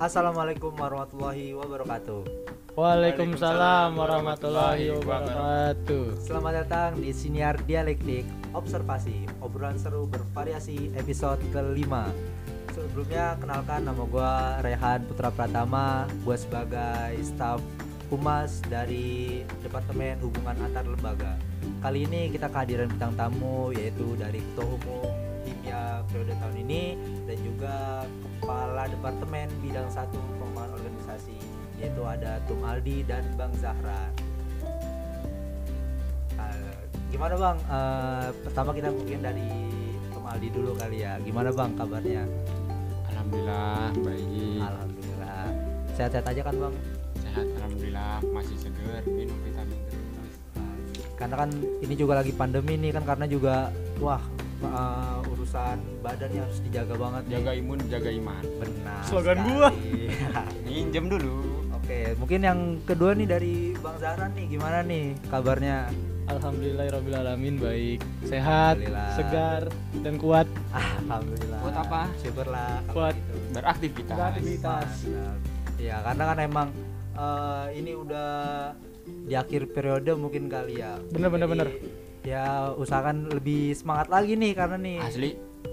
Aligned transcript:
Assalamualaikum 0.00 0.72
warahmatullahi 0.80 1.52
wabarakatuh. 1.52 2.24
Waalaikumsalam 2.72 3.92
warahmatullahi 3.92 4.96
wabarakatuh. 4.96 6.24
Selamat 6.24 6.64
datang 6.64 7.04
di 7.04 7.12
Siniar 7.12 7.60
Dialektik 7.68 8.24
Observasi 8.56 9.28
Obrolan 9.44 9.76
seru 9.76 10.08
bervariasi 10.08 10.96
episode 10.96 11.44
kelima 11.52 12.08
Sebelumnya 12.72 13.36
kenalkan 13.44 13.84
nama 13.84 14.00
gue 14.00 14.32
Rehan 14.64 15.04
Putra 15.04 15.28
Pratama 15.28 16.08
Gue 16.24 16.40
sebagai 16.40 17.20
staf 17.20 17.60
humas 18.08 18.64
dari 18.72 19.44
Departemen 19.60 20.16
Hubungan 20.24 20.64
Antar 20.64 20.88
Lembaga 20.88 21.36
Kali 21.84 22.08
ini 22.08 22.32
kita 22.32 22.48
kehadiran 22.48 22.88
bintang 22.88 23.12
tamu 23.20 23.68
yaitu 23.76 24.16
dari 24.16 24.40
Ketua 24.40 24.64
Umum 24.64 25.12
Himya 25.44 26.08
periode 26.08 26.32
tahun 26.40 26.56
ini 26.64 26.82
Dan 27.28 27.36
juga 27.44 28.08
Kepala 28.40 28.88
Departemen 28.88 29.48
Bidang 29.60 29.88
1 29.92 30.08
Pengembangan 30.10 30.72
Organisasi 30.80 31.36
Yaitu 31.76 32.02
ada 32.04 32.40
Tum 32.48 32.60
Aldi 32.64 33.04
dan 33.04 33.24
Bang 33.36 33.52
Zahra 33.60 34.08
Uh, 36.40 36.80
gimana 37.12 37.34
bang? 37.36 37.56
Uh, 37.68 38.28
pertama 38.48 38.70
kita 38.72 38.88
mungkin 38.88 39.18
dari 39.20 39.48
Tum 40.08 40.24
Aldi 40.24 40.48
dulu 40.48 40.72
kali 40.72 41.04
ya. 41.04 41.20
Gimana 41.20 41.52
bang 41.52 41.70
kabarnya? 41.76 42.24
Alhamdulillah 43.12 43.92
baik. 44.00 44.60
Alhamdulillah. 44.64 45.44
Sehat-sehat 45.92 46.26
aja 46.32 46.40
kan 46.40 46.54
bang? 46.56 46.74
Sehat 47.20 47.46
alhamdulillah 47.60 48.24
masih 48.32 48.56
seger 48.56 49.04
minum 49.04 49.36
vitamin 49.44 49.80
terus. 49.92 50.32
Karena 51.20 51.36
kan 51.44 51.50
ini 51.84 51.94
juga 51.94 52.24
lagi 52.24 52.32
pandemi 52.32 52.80
nih 52.80 52.96
kan 52.96 53.04
karena 53.04 53.28
juga 53.28 53.68
wah 54.00 54.24
uh, 54.64 55.20
urusan 55.32 55.76
badan 56.04 56.30
yang 56.32 56.44
harus 56.46 56.60
dijaga 56.62 56.94
banget. 56.96 57.22
nih. 57.26 57.32
Jaga 57.38 57.50
imun, 57.56 57.78
jaga 57.88 58.10
iman. 58.12 58.42
Benar. 58.60 59.02
Slogan 59.08 59.38
sekali. 59.40 59.50
gua. 59.56 59.68
Minjem 60.66 61.04
dulu. 61.08 61.36
Oke, 61.80 61.98
mungkin 62.22 62.40
yang 62.44 62.60
kedua 62.86 63.10
nih 63.18 63.26
dari 63.26 63.54
Bang 63.82 63.98
Zahra 63.98 64.30
nih 64.30 64.46
gimana 64.46 64.78
nih 64.86 65.16
kabarnya? 65.26 65.90
Alhamdulillahirobbilalamin 66.30 67.58
baik, 67.58 67.98
sehat, 68.22 68.78
Alhamdulillah. 68.78 69.10
segar 69.18 69.62
dan 70.06 70.14
kuat. 70.14 70.46
Alhamdulillah. 70.70 71.58
Buat 71.58 71.76
apa? 71.82 72.02
Syukurlah 72.22 72.74
Buat 72.94 73.14
gitu. 73.18 73.34
Beraktivitas. 73.58 74.14
Beraktivitas. 74.14 74.90
Mantap. 75.10 75.38
Ya 75.82 75.96
karena 76.06 76.24
kan 76.30 76.38
emang 76.38 76.68
eh, 77.18 77.66
ini 77.74 77.92
udah 77.98 78.30
di 79.26 79.34
akhir 79.34 79.74
periode 79.74 80.14
mungkin 80.14 80.46
kali 80.46 80.78
ya. 80.78 81.02
Bener, 81.10 81.28
bener, 81.34 81.48
Jadi, 81.50 81.52
bener. 81.58 81.68
Ya 82.20 82.72
usahakan 82.76 83.32
lebih 83.32 83.72
semangat 83.72 84.12
lagi 84.12 84.36
nih 84.36 84.52
karena 84.52 84.76
nih. 84.76 84.98
Asli 85.00 85.30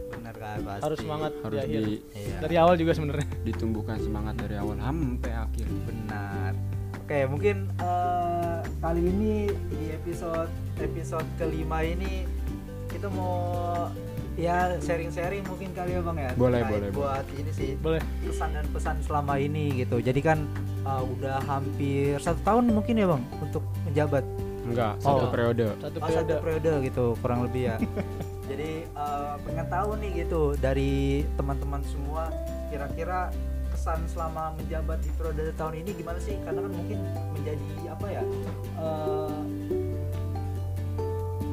Bener 0.08 0.36
kan 0.36 0.60
pasti. 0.64 0.84
Harus 0.84 1.00
semangat 1.00 1.32
harus 1.44 1.60
di 1.64 1.76
di, 1.80 1.96
Iya. 2.16 2.38
Dari 2.44 2.56
awal 2.60 2.76
juga 2.80 2.92
sebenarnya. 2.96 3.28
ditumbuhkan 3.44 3.98
semangat 4.00 4.36
dari 4.40 4.56
awal 4.56 4.76
sampai 4.80 5.32
akhir. 5.32 5.68
Benar. 5.88 6.52
Oke 7.08 7.20
mungkin 7.28 7.56
eh, 7.80 8.60
kali 8.84 9.02
ini 9.04 9.34
di 9.72 9.82
episode 9.96 10.52
episode 10.80 11.28
kelima 11.40 11.80
ini 11.84 12.28
kita 12.92 13.08
mau 13.12 13.88
ya 14.38 14.78
sharing-sharing 14.80 15.44
mungkin 15.48 15.72
kali 15.76 15.96
ya 15.96 16.02
bang 16.04 16.18
ya. 16.20 16.32
Boleh, 16.36 16.62
boleh, 16.64 16.90
Buat 16.94 17.26
ini 17.36 17.52
sih 17.52 17.74
Boleh. 17.80 18.00
pesan 18.24 18.54
dan 18.56 18.66
pesan 18.72 18.96
selama 19.04 19.36
ini 19.40 19.84
gitu. 19.84 19.98
Jadi 20.00 20.20
kan 20.24 20.44
uh, 20.84 21.04
udah 21.04 21.42
hampir 21.44 22.20
satu 22.20 22.40
tahun 22.44 22.72
mungkin 22.72 22.96
ya 23.00 23.08
bang 23.08 23.24
untuk 23.40 23.64
menjabat. 23.88 24.24
Enggak, 24.68 24.94
Oh. 25.00 25.16
satu 25.16 25.26
periode. 25.32 25.68
Satu 25.80 25.98
Oh, 25.98 26.08
satu 26.08 26.12
periode. 26.12 26.36
periode 26.44 26.72
gitu 26.86 27.06
kurang 27.18 27.40
lebih 27.44 27.62
ya. 27.66 27.76
Jadi 28.52 28.72
uh, 28.92 29.36
pengen 29.44 29.68
tahu 29.68 29.90
nih 30.00 30.12
gitu 30.22 30.42
dari 30.56 30.94
teman-teman 31.36 31.82
semua 31.84 32.32
kira-kira 32.68 33.32
kesan 33.68 34.00
selama 34.08 34.56
menjabat 34.56 35.00
di 35.00 35.12
periode 35.14 35.52
tahun 35.54 35.74
ini 35.82 35.92
gimana 35.94 36.20
sih? 36.20 36.36
Karena 36.44 36.64
kan 36.64 36.72
mungkin 36.72 37.00
menjadi 37.34 37.68
apa 37.88 38.08
ya? 38.08 38.24
uh, 38.78 39.42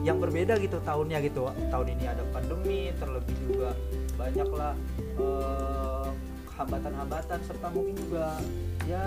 yang 0.05 0.21
berbeda 0.21 0.61
gitu 0.61 0.77
tahunnya 0.85 1.17
gitu 1.25 1.49
tahun 1.73 1.97
ini 1.97 2.05
ada 2.05 2.21
pandemi 2.29 2.93
terlebih 3.01 3.33
juga 3.49 3.73
banyaklah 4.21 4.77
eh, 5.17 6.09
hambatan-hambatan 6.55 7.39
serta 7.41 7.73
mungkin 7.73 7.97
juga 7.97 8.37
ya 8.85 9.05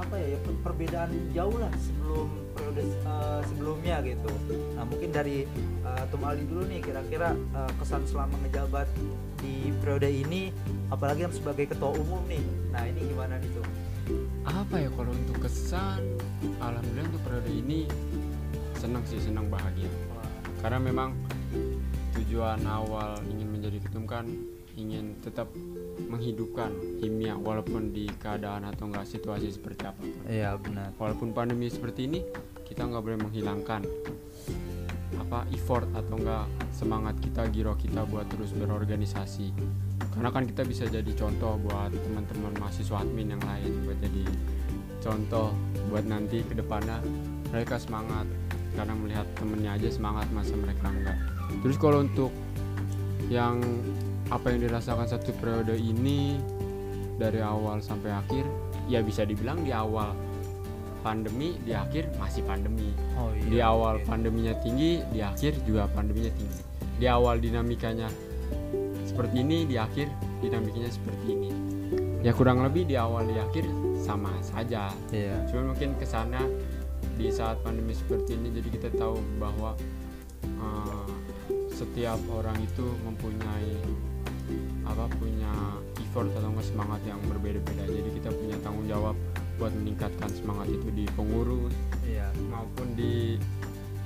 apa 0.00 0.14
ya, 0.16 0.26
ya 0.32 0.38
per- 0.40 0.60
perbedaan 0.64 1.10
jauh 1.36 1.56
lah 1.60 1.68
sebelum 1.76 2.28
periode 2.56 2.82
eh, 2.84 3.40
sebelumnya 3.52 3.96
gitu 4.00 4.32
nah 4.74 4.84
mungkin 4.88 5.10
dari 5.12 5.44
eh, 5.84 6.02
Tum 6.08 6.24
Aldi 6.24 6.44
dulu 6.48 6.62
nih 6.66 6.80
kira-kira 6.80 7.36
eh, 7.36 7.72
kesan 7.76 8.02
selama 8.08 8.40
ngejabat 8.40 8.88
di 9.40 9.72
periode 9.80 10.08
ini 10.08 10.48
apalagi 10.88 11.28
yang 11.28 11.34
sebagai 11.34 11.68
ketua 11.68 11.92
umum 11.92 12.24
nih 12.24 12.40
nah 12.72 12.82
ini 12.84 13.00
gimana 13.06 13.36
nih 13.36 13.50
tuh 13.52 13.66
Apa 14.42 14.82
ya 14.82 14.90
kalau 14.90 15.14
untuk 15.14 15.46
kesan? 15.46 16.02
Alhamdulillah 16.58 17.14
untuk 17.14 17.22
periode 17.22 17.50
ini 17.52 17.86
senang 18.74 19.06
sih, 19.06 19.22
senang 19.22 19.46
bahagia. 19.46 19.86
karena 20.58 20.82
memang 20.82 21.14
tujuan 22.18 22.58
awal 22.66 23.16
ingin 23.30 23.48
menjadi 23.48 23.78
ketum 23.80 24.04
kan 24.10 24.26
ingin 24.74 25.14
tetap 25.22 25.46
menghidupkan 26.08 26.72
kimia 26.98 27.36
walaupun 27.36 27.92
di 27.92 28.08
keadaan 28.18 28.66
atau 28.66 28.88
enggak 28.88 29.06
situasi 29.06 29.52
seperti 29.52 29.82
apa. 29.86 30.02
Iya 30.26 30.56
benar. 30.56 30.94
Walaupun 30.96 31.34
pandemi 31.34 31.68
seperti 31.68 32.06
ini 32.06 32.20
kita 32.66 32.86
nggak 32.86 33.02
boleh 33.02 33.18
menghilangkan 33.20 33.82
apa 35.20 35.44
effort 35.54 35.86
atau 35.92 36.16
enggak 36.16 36.46
semangat 36.72 37.14
kita 37.20 37.46
giro 37.52 37.74
kita 37.76 38.06
buat 38.08 38.26
terus 38.30 38.54
berorganisasi. 38.56 39.52
Karena 40.10 40.30
kan 40.34 40.46
kita 40.48 40.66
bisa 40.66 40.90
jadi 40.90 41.12
contoh 41.14 41.60
buat 41.60 41.92
teman-teman 41.92 42.56
mahasiswa 42.58 43.02
admin 43.02 43.36
yang 43.36 43.42
lain 43.42 43.86
buat 43.86 43.98
jadi 44.02 44.24
contoh 45.00 45.54
buat 45.88 46.04
nanti 46.04 46.44
ke 46.44 46.54
depannya 46.54 47.00
mereka 47.50 47.80
semangat 47.80 48.28
karena 48.74 48.94
melihat 48.94 49.26
temennya 49.34 49.74
aja 49.74 49.88
semangat 49.90 50.26
masa 50.30 50.54
mereka 50.54 50.86
enggak. 50.90 51.18
Terus 51.62 51.76
kalau 51.78 52.06
untuk 52.06 52.30
yang 53.30 53.62
apa 54.30 54.54
yang 54.54 54.70
dirasakan 54.70 55.06
satu 55.10 55.34
periode 55.42 55.74
ini 55.74 56.38
dari 57.18 57.42
awal 57.42 57.82
sampai 57.82 58.14
akhir 58.14 58.46
ya 58.86 59.02
bisa 59.02 59.26
dibilang 59.26 59.60
di 59.66 59.74
awal 59.74 60.14
pandemi 61.02 61.58
di 61.66 61.74
akhir 61.74 62.08
masih 62.16 62.46
pandemi. 62.46 62.94
Oh 63.18 63.32
di 63.34 63.58
awal 63.58 64.00
pandeminya 64.06 64.54
tinggi 64.62 65.02
di 65.10 65.20
akhir 65.20 65.58
juga 65.66 65.90
pandeminya 65.90 66.30
tinggi. 66.32 66.60
Di 67.00 67.06
awal 67.08 67.42
dinamikanya 67.42 68.08
seperti 69.04 69.42
ini 69.42 69.66
di 69.66 69.76
akhir 69.76 70.06
dinamikanya 70.40 70.92
seperti 70.92 71.26
ini. 71.34 71.50
Ya 72.20 72.36
kurang 72.36 72.62
lebih 72.62 72.86
di 72.86 72.94
awal 73.00 73.26
di 73.26 73.36
akhir 73.36 73.64
sama 73.98 74.30
saja. 74.44 74.92
Iya. 75.10 75.44
Cuma 75.48 75.72
mungkin 75.72 75.96
ke 75.96 76.04
sana 76.04 76.40
di 77.16 77.28
saat 77.28 77.60
pandemi 77.60 77.92
seperti 77.92 78.36
ini 78.36 78.48
jadi 78.52 78.68
kita 78.68 78.88
tahu 78.96 79.20
bahwa 79.40 79.76
eh, 80.44 81.08
setiap 81.72 82.20
orang 82.32 82.60
itu 82.60 82.84
mempunyai 83.08 83.72
apa 84.84 85.06
punya 85.16 85.52
effort 86.00 86.30
atau 86.32 86.50
enggak 86.50 86.66
semangat 86.66 87.00
yang 87.06 87.20
berbeda-beda. 87.26 87.84
Jadi 87.84 88.10
kita 88.16 88.30
punya 88.30 88.56
tanggung 88.60 88.86
jawab 88.86 89.14
buat 89.56 89.72
meningkatkan 89.76 90.30
semangat 90.32 90.72
itu 90.72 90.88
di 90.90 91.04
pengurus 91.12 91.74
iya. 92.02 92.32
maupun 92.48 92.96
di 92.96 93.36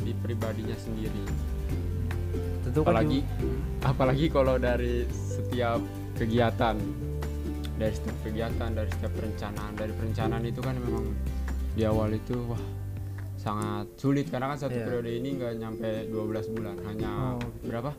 di 0.02 0.12
pribadinya 0.18 0.74
sendiri. 0.74 1.22
Tentu 2.66 2.80
kan 2.82 2.90
apalagi 2.90 3.18
juga- 3.22 3.86
apalagi 3.86 4.26
kalau 4.28 4.54
dari 4.58 5.06
setiap 5.10 5.78
kegiatan 6.18 6.76
dari 7.74 7.90
setiap 7.90 8.16
kegiatan 8.22 8.70
dari 8.70 8.90
setiap 8.90 9.12
perencanaan. 9.14 9.72
Dari 9.74 9.92
perencanaan 9.94 10.44
itu 10.44 10.60
kan 10.62 10.74
memang 10.78 11.04
di 11.74 11.82
awal 11.82 12.14
itu 12.14 12.34
wah 12.46 12.62
sangat 13.34 13.86
sulit. 13.94 14.26
Karena 14.30 14.54
kan 14.54 14.58
satu 14.58 14.74
Iya. 14.74 14.86
periode 14.86 15.10
ini 15.10 15.28
nggak 15.38 15.52
nyampe 15.58 15.90
12 16.10 16.46
bulan. 16.50 16.76
Hanya 16.86 17.38
Oh, 17.38 17.42
berapa 17.62 17.90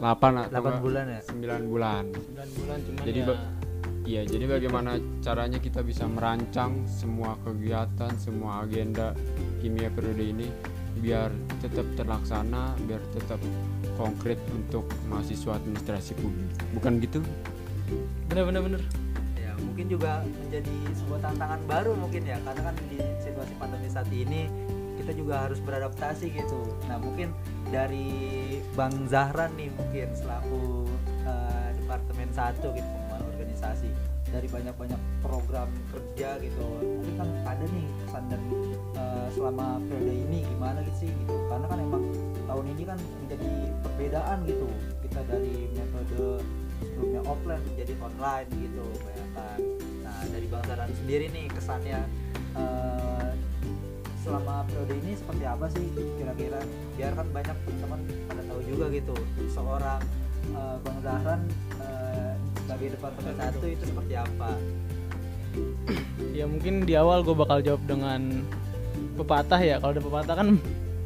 8 0.00 0.48
atau 0.48 0.48
8 0.48 0.56
enggak 0.56 0.80
bulan 0.80 1.04
ya 1.06 1.20
9 1.28 1.72
bulan 1.72 2.04
9 2.08 2.58
bulan 2.58 2.78
cuman 2.88 3.02
Jadi 3.06 3.20
ya, 3.22 3.36
Iya, 4.10 4.26
jadi 4.26 4.58
bagaimana 4.58 4.98
caranya 5.22 5.62
kita 5.62 5.86
bisa 5.86 6.02
merancang 6.02 6.82
semua 6.90 7.38
kegiatan, 7.46 8.10
semua 8.18 8.66
agenda 8.66 9.14
kimia 9.62 9.86
periode 9.86 10.34
ini 10.34 10.50
biar 10.98 11.30
tetap 11.62 11.86
terlaksana, 11.94 12.74
biar 12.90 12.98
tetap 13.14 13.38
konkret 13.94 14.42
untuk 14.50 14.90
mahasiswa 15.06 15.54
administrasi 15.62 16.18
publik. 16.18 16.50
Bukan 16.74 16.98
gitu? 16.98 17.22
bener 18.30 18.44
bener 18.46 18.62
bener. 18.62 18.82
ya 19.34 19.52
mungkin 19.58 19.86
juga 19.90 20.22
menjadi 20.22 20.74
sebuah 20.94 21.20
tantangan 21.26 21.60
baru 21.66 21.92
mungkin 21.98 22.22
ya 22.22 22.38
karena 22.46 22.70
kan 22.70 22.74
di 22.86 22.98
situasi 23.18 23.52
pandemi 23.58 23.88
saat 23.90 24.10
ini 24.14 24.46
kita 25.02 25.12
juga 25.16 25.48
harus 25.48 25.58
beradaptasi 25.58 26.30
gitu 26.30 26.60
nah 26.86 27.02
mungkin 27.02 27.34
dari 27.70 28.10
Bang 28.74 28.94
Zahran 29.06 29.54
nih 29.54 29.70
mungkin 29.74 30.10
selaku 30.14 30.86
eh, 31.26 31.68
departemen 31.78 32.28
satu 32.34 32.74
gitu 32.74 32.86
pengembangan 32.86 33.26
organisasi. 33.34 33.90
Dari 34.30 34.46
banyak-banyak 34.46 35.00
program 35.26 35.66
kerja 35.90 36.38
gitu. 36.38 36.66
Mungkin 36.82 37.14
kan 37.18 37.30
ada 37.46 37.64
nih 37.66 37.86
kesan 38.06 38.24
dan 38.30 38.42
eh, 38.94 39.28
selama 39.34 39.82
periode 39.90 40.14
ini 40.14 40.38
gimana 40.46 40.78
gitu 40.86 41.06
sih 41.06 41.10
gitu? 41.10 41.34
Karena 41.50 41.66
kan 41.66 41.78
emang 41.82 42.04
tahun 42.46 42.66
ini 42.78 42.82
kan 42.86 42.98
menjadi 43.26 43.52
perbedaan 43.82 44.38
gitu. 44.46 44.66
Kita 45.06 45.20
dari 45.26 45.70
metode 45.74 46.46
sebelumnya 46.78 47.22
offline 47.26 47.64
menjadi 47.74 47.92
online 47.98 48.48
gitu 48.54 48.84
bayangkan. 49.02 49.58
Nah 50.06 50.18
dari 50.30 50.46
bang 50.46 50.64
Zaran 50.64 50.90
sendiri 50.94 51.26
nih 51.34 51.46
kesannya 51.50 51.98
eh, 52.54 53.29
selama 54.20 54.68
periode 54.68 54.94
ini 55.00 55.12
seperti 55.16 55.44
apa 55.48 55.66
sih 55.72 55.84
kira-kira 56.20 56.60
biar 56.96 57.12
kan 57.16 57.26
banyak 57.32 57.56
teman-teman 57.64 58.00
pada 58.28 58.42
tahu 58.44 58.60
juga 58.68 58.84
gitu 58.92 59.14
seorang 59.48 60.00
eh, 60.52 60.76
bang 60.84 60.98
Zahran 61.00 61.40
eh, 61.80 62.32
sebagai 62.60 62.88
departemen 63.00 63.34
satu 63.40 63.66
itu 63.66 63.84
seperti 63.88 64.14
apa 64.16 64.50
Ya 66.30 66.46
mungkin 66.46 66.86
di 66.86 66.94
awal 66.94 67.26
gue 67.26 67.34
bakal 67.34 67.58
jawab 67.60 67.82
dengan 67.84 68.46
pepatah 69.18 69.58
ya. 69.60 69.76
Kalau 69.82 69.92
ada 69.92 70.02
pepatah 70.02 70.34
kan 70.38 70.48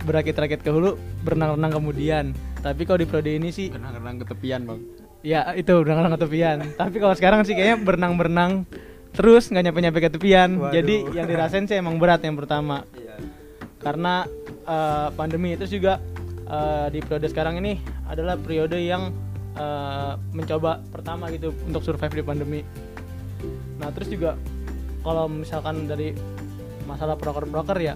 berakit-rakit 0.05 0.61
ke 0.61 0.69
hulu, 0.69 1.01
berenang-renang 1.25 1.73
kemudian. 1.81 2.25
Tapi 2.61 2.85
kalau 2.85 3.01
di 3.01 3.09
periode 3.09 3.33
ini 3.41 3.49
sih 3.49 3.73
Renang-renang 3.73 4.21
ke 4.21 4.27
tepian 4.29 4.69
bang. 4.69 4.81
ya 5.25 5.57
itu 5.57 5.73
berenang-renang 5.73 6.15
ke 6.17 6.23
tepian. 6.29 6.59
Tapi 6.77 6.97
kalau 7.01 7.15
sekarang 7.17 7.41
sih 7.49 7.57
kayaknya 7.57 7.81
berenang-berenang 7.81 8.69
terus 9.15 9.49
nggak 9.49 9.65
nyampe-nyampe 9.71 9.99
ke 10.05 10.11
tepian. 10.13 10.61
Waduh. 10.61 10.73
Jadi 10.77 10.95
yang 11.17 11.27
dirasain 11.27 11.65
sih 11.65 11.77
emang 11.81 11.97
berat 11.97 12.21
yang 12.21 12.37
pertama. 12.37 12.85
Karena 13.85 14.25
eh, 14.65 15.09
pandemi 15.13 15.53
itu 15.53 15.79
juga 15.79 16.01
eh, 16.49 16.89
di 16.89 17.05
periode 17.05 17.29
sekarang 17.29 17.61
ini 17.61 17.77
adalah 18.09 18.41
periode 18.41 18.81
yang 18.81 19.13
eh, 19.55 20.13
mencoba 20.33 20.81
pertama 20.89 21.29
gitu 21.29 21.53
untuk 21.69 21.85
survive 21.85 22.17
di 22.17 22.25
pandemi. 22.25 22.61
Nah 23.77 23.93
terus 23.93 24.09
juga 24.09 24.41
kalau 25.05 25.29
misalkan 25.29 25.85
dari 25.85 26.17
masalah 26.89 27.15
broker-broker 27.21 27.77
ya 27.77 27.95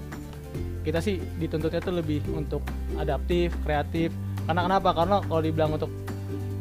kita 0.84 1.00
sih 1.00 1.20
dituntutnya 1.40 1.80
tuh 1.80 1.96
lebih 1.96 2.20
untuk 2.32 2.60
adaptif, 3.00 3.52
kreatif. 3.64 4.12
Karena 4.44 4.64
kenapa? 4.64 4.96
Karena 4.96 5.16
kalau 5.20 5.42
dibilang 5.44 5.76
untuk 5.76 5.92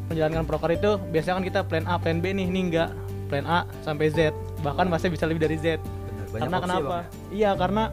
menjalankan 0.08 0.44
broker 0.48 0.72
itu 0.72 1.00
biasanya 1.12 1.36
kan 1.40 1.46
kita 1.46 1.60
plan 1.68 1.86
A, 1.88 1.96
plan 2.00 2.20
B 2.20 2.32
nih, 2.36 2.48
ini 2.48 2.72
enggak 2.72 2.92
plan 3.32 3.48
A 3.48 3.64
sampai 3.84 4.12
Z. 4.12 4.36
Bahkan 4.64 4.88
masih 4.92 5.12
bisa 5.12 5.28
lebih 5.28 5.48
dari 5.48 5.56
Z 5.60 5.80
banyak 6.28 6.44
karena 6.44 6.58
opsi, 6.60 6.66
kenapa 6.68 6.88
Bang, 6.88 7.00
ya. 7.00 7.08
iya 7.32 7.52
karena 7.56 7.84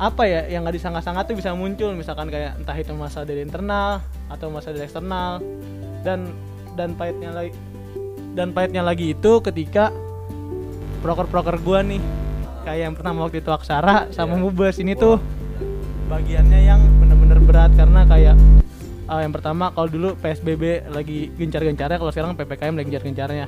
apa 0.00 0.24
ya 0.24 0.48
yang 0.48 0.64
nggak 0.64 0.80
disangka-sangka 0.80 1.28
tuh 1.28 1.36
bisa 1.36 1.52
muncul. 1.52 1.92
Misalkan 1.92 2.32
kayak 2.32 2.56
entah 2.56 2.72
itu 2.72 2.96
masalah 2.96 3.28
dari 3.28 3.44
internal 3.44 4.00
atau 4.32 4.48
masalah 4.48 4.80
dari 4.80 4.88
eksternal. 4.88 5.44
Dan 6.00 6.32
dan 6.72 6.96
pahitnya 6.96 7.36
lagi 7.36 7.52
dan 8.32 8.56
pahitnya 8.56 8.80
lagi 8.80 9.12
itu 9.12 9.32
ketika 9.44 9.92
proker-proker 11.04 11.60
gua 11.60 11.84
nih 11.84 12.00
kayak 12.64 12.80
yang 12.88 12.94
pertama 12.96 13.28
waktu 13.28 13.44
itu 13.44 13.52
Aksara 13.52 14.08
sama 14.08 14.40
Iya. 14.40 14.40
Mubes 14.40 14.76
ini 14.80 14.96
tuh 14.96 15.20
bagiannya 16.08 16.60
yang 16.64 16.80
bener-bener 17.04 17.36
berat. 17.44 17.70
Karena 17.76 18.08
kayak 18.08 18.40
uh, 19.04 19.20
yang 19.20 19.36
pertama 19.36 19.68
kalau 19.76 19.92
dulu 19.92 20.16
PSBB 20.16 20.88
lagi 20.88 21.28
gencar-gencarnya 21.36 22.00
kalau 22.00 22.08
sekarang 22.08 22.32
PPKM 22.40 22.72
lagi 22.72 22.88
gencar-gencarnya. 22.88 23.46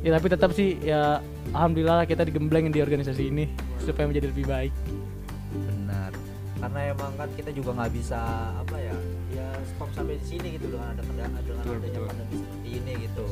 Ya 0.00 0.10
tapi 0.16 0.26
tetap 0.32 0.56
sih 0.56 0.80
ya 0.80 1.20
alhamdulillah 1.52 2.08
kita 2.08 2.24
digembleng 2.24 2.72
di 2.72 2.80
organisasi 2.80 3.28
ini 3.28 3.52
supaya 3.84 4.08
menjadi 4.08 4.32
lebih 4.32 4.48
baik 4.48 4.72
benar. 5.56 6.12
Karena 6.54 6.80
emang 6.96 7.12
kan 7.18 7.28
kita 7.34 7.50
juga 7.52 7.70
nggak 7.76 7.92
bisa 7.92 8.20
apa 8.56 8.76
ya 8.78 8.96
ya 9.34 9.48
stop 9.74 9.90
sampai 9.92 10.16
di 10.16 10.26
sini 10.26 10.48
gitu 10.56 10.70
dengan 10.72 10.96
ada 10.96 11.02
kendala 11.02 11.38
dengan 11.42 11.64
Betul, 11.66 11.76
adanya 11.76 11.90
betul. 11.92 12.08
pandemi 12.08 12.34
seperti 12.40 12.68
ini 12.72 12.92
gitu. 13.04 13.24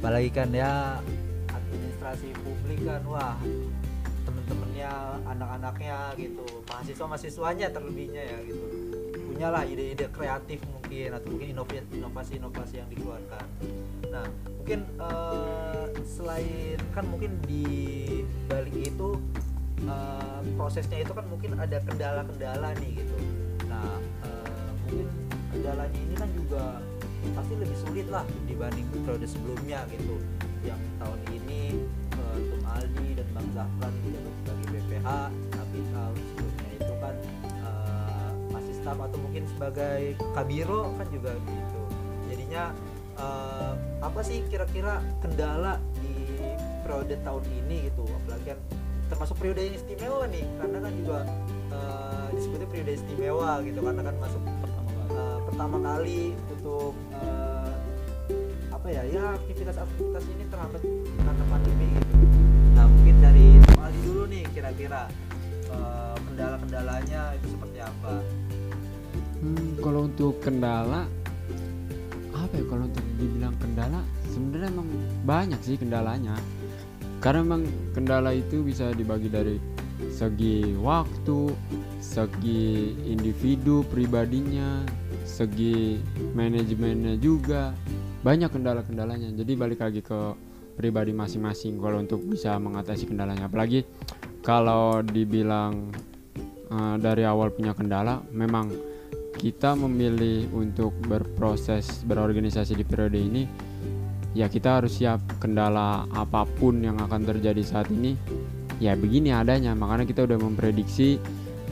Apalagi 0.00 0.30
kan 0.32 0.48
ya 0.54 0.72
administrasi 1.50 2.28
publik 2.40 2.80
kan 2.86 3.02
wah 3.04 3.36
temen-temennya 4.24 4.92
anak-anaknya 5.28 5.96
gitu 6.16 6.46
mahasiswa 6.70 7.04
mahasiswanya 7.04 7.66
terlebihnya 7.68 8.22
ya 8.22 8.38
gitu. 8.48 8.66
Punyalah 9.34 9.66
ide-ide 9.66 10.06
kreatif 10.14 10.62
mungkin 10.70 11.08
atau 11.10 11.28
mungkin 11.34 11.48
inovasi 11.90 12.38
inovasi 12.38 12.74
yang 12.80 12.88
dikeluarkan. 12.88 13.46
Nah 14.08 14.26
mungkin 14.46 14.80
eh, 14.96 15.84
selain 16.06 16.78
kan 16.94 17.04
mungkin 17.10 17.36
di 17.44 17.66
balik 18.48 18.72
itu 18.78 19.20
eh, 19.88 20.40
prosesnya 20.56 20.98
itu 21.04 21.12
kan 21.12 21.24
mungkin 21.28 21.56
ada 21.56 21.80
kendala-kendala 21.84 22.72
nih 22.80 23.04
gitu. 23.04 23.16
Nah 23.68 24.00
eh, 24.24 24.68
mungkin 24.84 25.06
kendalanya 25.52 25.98
ini 25.98 26.14
kan 26.16 26.30
juga 26.34 26.64
pasti 27.32 27.54
lebih 27.56 27.78
sulit 27.80 28.06
lah 28.12 28.24
dibanding 28.44 28.84
periode 28.92 29.24
sebelumnya 29.24 29.84
gitu. 29.88 30.20
Yang 30.64 30.80
tahun 31.00 31.20
ini 31.32 31.62
eh, 32.16 32.38
Tum 32.52 32.62
Aldi 32.64 33.08
dan 33.16 33.28
Bang 33.32 33.48
Zahran 33.56 33.92
menjabat 34.04 34.34
sebagai 34.40 34.66
BPH 34.72 35.08
tapi 35.52 35.78
tahun 35.92 36.16
sebelumnya 36.32 36.68
itu 36.76 36.94
kan 37.00 37.14
eh, 37.44 38.30
masih 38.52 38.74
staff 38.76 38.98
atau 39.00 39.18
mungkin 39.20 39.44
sebagai 39.56 40.00
kabiro 40.36 40.82
kan 40.96 41.06
juga 41.12 41.32
gitu. 41.36 41.82
Jadinya 42.28 42.64
eh, 43.16 43.72
apa 44.04 44.20
sih 44.20 44.44
kira-kira 44.48 45.00
kendala 45.24 45.80
di 46.00 46.14
periode 46.84 47.16
tahun 47.24 47.44
ini 47.64 47.88
gitu? 47.88 48.04
Apalagi 48.04 48.52
kan 48.52 48.60
termasuk 49.08 49.36
periode 49.38 49.60
yang 49.60 49.76
istimewa 49.76 50.24
nih 50.28 50.44
karena 50.60 50.78
kan 50.80 50.92
juga 50.96 51.18
eh, 51.72 52.26
disebutnya 52.36 52.68
periode 52.68 52.92
istimewa 52.96 53.50
gitu 53.62 53.78
karena 53.80 54.02
kan 54.02 54.16
masuk 54.20 54.42
eh, 55.12 55.38
pertama 55.48 55.76
kali 55.80 56.22
untuk 56.52 56.92
eh, 57.12 57.72
apa 58.72 58.86
ya 58.92 59.02
ya 59.08 59.24
aktivitas-aktivitas 59.40 60.24
ini 60.28 60.44
terhambat 60.52 60.82
karena 61.24 61.44
pandemi 61.48 61.86
gitu. 61.96 62.14
Nah 62.76 62.84
mungkin 62.90 63.16
dari 63.22 63.46
Ali 63.80 63.98
dulu 64.04 64.22
nih 64.28 64.44
kira-kira 64.52 65.08
eh, 65.68 66.16
kendala-kendalanya 66.28 67.20
itu 67.40 67.46
seperti 67.52 67.78
apa? 67.80 68.12
Hmm, 69.44 69.76
kalau 69.80 70.08
untuk 70.08 70.40
kendala 70.40 71.04
apa 72.34 72.52
ya 72.56 72.64
kalau 72.66 72.84
untuk 72.88 73.04
dibilang 73.16 73.54
kendala 73.60 74.00
sebenarnya 74.32 74.68
emang 74.74 74.88
banyak 75.22 75.60
sih 75.62 75.76
kendalanya 75.78 76.34
karena 77.24 77.40
emang 77.40 77.64
kendala 77.96 78.36
itu 78.36 78.60
bisa 78.60 78.92
dibagi 78.92 79.32
dari 79.32 79.56
segi 80.12 80.76
waktu 80.76 81.56
segi 81.96 82.92
individu 83.08 83.80
pribadinya 83.88 84.84
segi 85.24 85.96
manajemennya 86.36 87.16
juga. 87.16 87.72
Banyak 88.20 88.52
kendala-kendalanya. 88.52 89.32
Jadi 89.32 89.52
balik 89.56 89.80
lagi 89.80 90.04
ke 90.04 90.36
pribadi 90.76 91.16
masing-masing 91.16 91.80
kalau 91.80 92.04
untuk 92.04 92.20
bisa 92.28 92.60
mengatasi 92.60 93.08
kendalanya. 93.08 93.48
Apalagi 93.48 93.88
kalau 94.44 95.00
dibilang 95.00 95.88
eh, 96.68 96.96
dari 97.00 97.24
awal 97.24 97.56
punya 97.56 97.72
kendala 97.72 98.20
memang 98.36 98.68
kita 99.40 99.72
memilih 99.72 100.52
untuk 100.52 100.92
berproses 101.08 102.04
berorganisasi 102.04 102.76
di 102.76 102.84
periode 102.84 103.16
ini 103.16 103.48
ya 104.34 104.50
kita 104.50 104.82
harus 104.82 104.98
siap 104.98 105.22
kendala 105.38 106.04
apa 106.10 106.44
pun 106.58 106.82
yang 106.82 106.98
akan 106.98 107.22
terjadi 107.22 107.62
saat 107.62 107.88
ini 107.88 108.18
ya 108.82 108.98
begini 108.98 109.30
adanya 109.30 109.72
makanya 109.72 110.04
kita 110.04 110.26
udah 110.26 110.38
memprediksi 110.38 111.22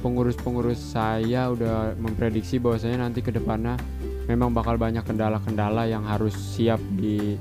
pengurus-pengurus 0.01 0.79
saya 0.79 1.51
udah 1.51 1.99
memprediksi 1.99 2.63
bahwasanya 2.63 3.07
nanti 3.07 3.23
ke 3.23 3.35
depannya 3.35 3.75
memang 4.31 4.55
bakal 4.55 4.79
banyak 4.79 5.03
kendala-kendala 5.03 5.91
yang 5.91 6.07
harus 6.07 6.35
siap 6.35 6.79
di 6.95 7.35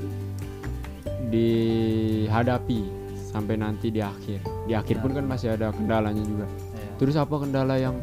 dihadapi 1.31 2.81
sampai 3.15 3.55
nanti 3.55 3.93
di 3.93 4.01
akhir 4.03 4.43
di 4.67 4.73
akhir 4.75 4.99
pun 4.99 5.15
kan 5.15 5.23
masih 5.23 5.55
ada 5.55 5.71
kendalanya 5.71 6.25
juga 6.25 6.45
Iya. 6.81 6.91
Terus 6.97 7.15
apa 7.17 7.35
kendala 7.37 7.75
yang 7.77 7.95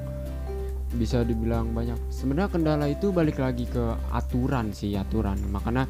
bisa 0.94 1.22
dibilang 1.26 1.74
banyak? 1.76 1.98
Sebenarnya 2.08 2.50
kendala 2.50 2.86
itu 2.88 3.12
balik 3.12 3.42
lagi 3.42 3.68
ke 3.68 3.84
aturan 4.14 4.72
sih, 4.72 4.96
aturan. 4.96 5.36
Makanya 5.52 5.84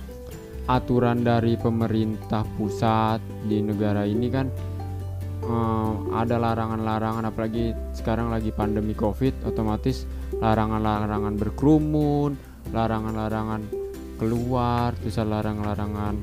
aturan 0.68 1.24
dari 1.24 1.56
pemerintah 1.56 2.44
pusat 2.60 3.24
di 3.48 3.64
negara 3.64 4.04
ini 4.04 4.28
kan 4.28 4.46
eh, 5.42 5.94
ada 6.12 6.36
larangan-larangan 6.36 7.24
apalagi 7.24 7.72
sekarang 7.96 8.28
lagi 8.28 8.52
pandemi 8.52 8.92
Covid, 8.92 9.48
otomatis 9.48 10.04
larangan-larangan 10.38 11.34
berkerumun, 11.40 12.36
larangan-larangan 12.70 13.64
keluar, 14.20 14.92
terus 15.00 15.16
larangan-larangan 15.16 16.14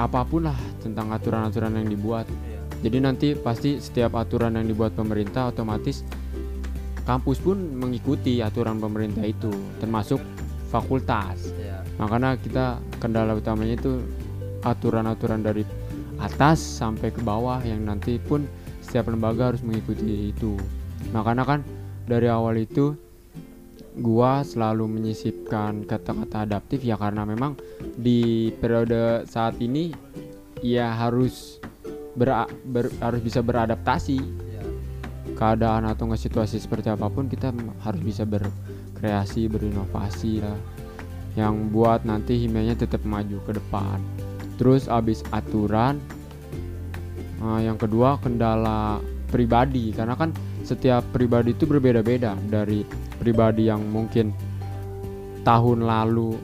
apa 0.00 0.20
pun 0.24 0.48
lah 0.48 0.56
tentang 0.80 1.12
aturan-aturan 1.12 1.76
yang 1.76 1.88
dibuat. 1.90 2.24
Jadi 2.80 2.96
nanti 2.96 3.28
pasti 3.36 3.76
setiap 3.76 4.16
aturan 4.16 4.56
yang 4.56 4.64
dibuat 4.64 4.96
pemerintah 4.96 5.52
otomatis 5.52 6.00
kampus 7.04 7.42
pun 7.42 7.58
mengikuti 7.76 8.40
aturan 8.40 8.80
pemerintah 8.80 9.26
itu, 9.26 9.52
termasuk 9.82 10.22
fakultas. 10.72 11.59
Makanya 12.00 12.40
kita 12.40 12.80
kendala 12.96 13.36
utamanya 13.36 13.76
itu 13.76 14.00
aturan-aturan 14.64 15.44
dari 15.44 15.68
atas 16.16 16.56
sampai 16.56 17.12
ke 17.12 17.20
bawah 17.20 17.60
yang 17.60 17.84
nanti 17.84 18.16
pun 18.16 18.48
setiap 18.80 19.12
lembaga 19.12 19.52
harus 19.52 19.60
mengikuti 19.60 20.32
itu. 20.32 20.56
Makanya 21.12 21.44
kan 21.44 21.60
dari 22.08 22.28
awal 22.32 22.56
itu 22.56 22.96
gua 24.00 24.40
selalu 24.40 24.88
menyisipkan 24.88 25.84
kata-kata 25.84 26.48
adaptif 26.48 26.80
ya 26.80 26.96
karena 26.96 27.28
memang 27.28 27.60
di 28.00 28.48
periode 28.56 29.28
saat 29.28 29.60
ini 29.60 29.92
ya 30.64 30.96
harus 30.96 31.60
ber- 32.16 32.48
ber- 32.64 32.94
harus 33.02 33.20
bisa 33.20 33.40
beradaptasi 33.44 34.18
Iya. 34.20 34.62
keadaan 35.34 35.88
atau 35.90 36.06
nggak 36.06 36.22
situasi 36.22 36.62
seperti 36.62 36.92
apa 36.92 37.10
pun 37.10 37.26
kita 37.26 37.50
harus 37.82 38.00
bisa 38.00 38.22
berkreasi 38.22 39.50
berinovasi 39.50 40.44
lah 40.44 40.56
yang 41.38 41.70
buat 41.70 42.02
nanti 42.02 42.42
himianya 42.42 42.74
tetap 42.74 43.02
maju 43.06 43.38
ke 43.46 43.52
depan. 43.54 43.98
Terus 44.58 44.90
abis 44.90 45.22
aturan 45.30 46.02
uh, 47.42 47.60
yang 47.62 47.78
kedua 47.78 48.18
kendala 48.18 48.98
pribadi. 49.30 49.94
Karena 49.94 50.18
kan 50.18 50.34
setiap 50.66 51.06
pribadi 51.14 51.54
itu 51.54 51.64
berbeda-beda. 51.64 52.34
Dari 52.34 52.82
pribadi 53.20 53.70
yang 53.70 53.86
mungkin 53.88 54.34
tahun 55.46 55.86
lalu 55.86 56.36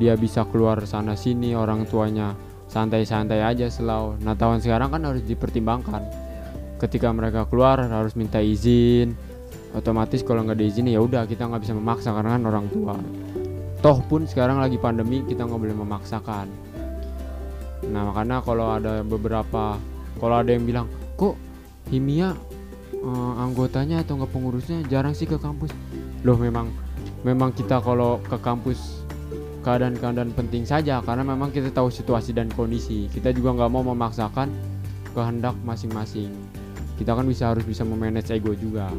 dia 0.00 0.16
bisa 0.16 0.48
keluar 0.48 0.80
sana 0.88 1.12
sini 1.12 1.52
orang 1.52 1.84
tuanya 1.84 2.32
santai-santai 2.72 3.44
aja 3.44 3.68
selalu 3.68 4.16
nah 4.24 4.32
tahun 4.32 4.64
sekarang 4.64 4.94
kan 4.94 5.02
harus 5.04 5.26
dipertimbangkan. 5.26 6.02
Ketika 6.80 7.12
mereka 7.12 7.44
keluar 7.44 7.82
harus 7.84 8.16
minta 8.16 8.40
izin. 8.40 9.12
Otomatis 9.70 10.26
kalau 10.26 10.42
nggak 10.42 10.58
diizin 10.58 10.90
ya 10.90 10.98
udah 10.98 11.30
kita 11.30 11.46
nggak 11.46 11.62
bisa 11.62 11.74
memaksa 11.78 12.10
karena 12.10 12.34
kan 12.34 12.42
orang 12.42 12.66
tua 12.74 12.98
toh 13.80 13.98
pun 14.04 14.28
sekarang 14.28 14.60
lagi 14.60 14.76
pandemi 14.76 15.24
kita 15.24 15.48
nggak 15.48 15.60
boleh 15.60 15.76
memaksakan. 15.76 16.46
Nah 17.88 18.12
makanya 18.12 18.44
kalau 18.44 18.76
ada 18.76 19.00
beberapa 19.00 19.80
kalau 20.20 20.36
ada 20.36 20.52
yang 20.52 20.68
bilang 20.68 20.86
kok 21.16 21.34
Himia 21.88 22.36
eh, 22.92 23.32
anggotanya 23.40 24.04
atau 24.04 24.20
nggak 24.20 24.32
pengurusnya 24.32 24.84
jarang 24.92 25.16
sih 25.16 25.24
ke 25.24 25.40
kampus? 25.40 25.72
Loh 26.22 26.36
memang 26.36 26.68
memang 27.24 27.56
kita 27.56 27.80
kalau 27.80 28.20
ke 28.20 28.36
kampus 28.40 29.00
keadaan-keadaan 29.60 30.32
penting 30.32 30.64
saja 30.64 31.04
karena 31.04 31.24
memang 31.24 31.52
kita 31.52 31.72
tahu 31.72 31.88
situasi 31.88 32.36
dan 32.36 32.52
kondisi. 32.52 33.08
Kita 33.08 33.32
juga 33.32 33.56
nggak 33.56 33.70
mau 33.72 33.84
memaksakan 33.84 34.48
kehendak 35.16 35.56
masing-masing. 35.64 36.28
Kita 37.00 37.16
kan 37.16 37.24
bisa 37.24 37.52
harus 37.52 37.64
bisa 37.64 37.80
memanage 37.80 38.28
ego 38.28 38.52
juga. 38.52 38.92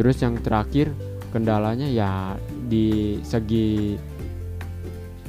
Terus 0.00 0.16
yang 0.24 0.40
terakhir 0.40 0.88
kendalanya 1.30 1.86
ya 1.86 2.34
di 2.70 3.18
segi 3.26 3.98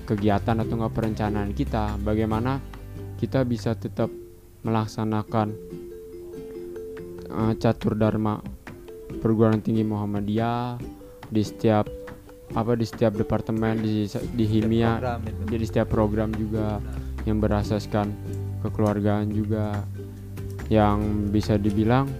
kegiatan 0.06 0.62
atau 0.62 0.74
nggak 0.78 0.94
perencanaan 0.94 1.52
kita 1.58 1.98
bagaimana 2.06 2.62
kita 3.18 3.42
bisa 3.42 3.74
tetap 3.74 4.14
melaksanakan 4.62 5.58
uh, 7.34 7.54
catur 7.58 7.98
dharma 7.98 8.38
perguruan 9.22 9.62
tinggi 9.62 9.82
Muhammadiyah 9.82 10.78
di 11.32 11.42
setiap 11.42 11.90
apa 12.52 12.76
di 12.76 12.84
setiap 12.84 13.16
departemen 13.16 13.80
di 13.80 14.06
di 14.36 14.46
himia 14.46 15.00
jadi 15.48 15.64
setiap 15.64 15.88
program 15.96 16.36
juga 16.36 16.84
yang 17.24 17.40
berasaskan 17.40 18.12
kekeluargaan 18.60 19.32
juga 19.32 19.88
yang 20.68 21.32
bisa 21.32 21.56
dibilang 21.56 22.12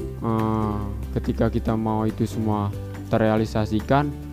eh, 0.00 0.80
ketika 1.20 1.52
kita 1.52 1.76
mau 1.76 2.08
itu 2.08 2.24
semua 2.24 2.72
terrealisasikan 3.12 4.25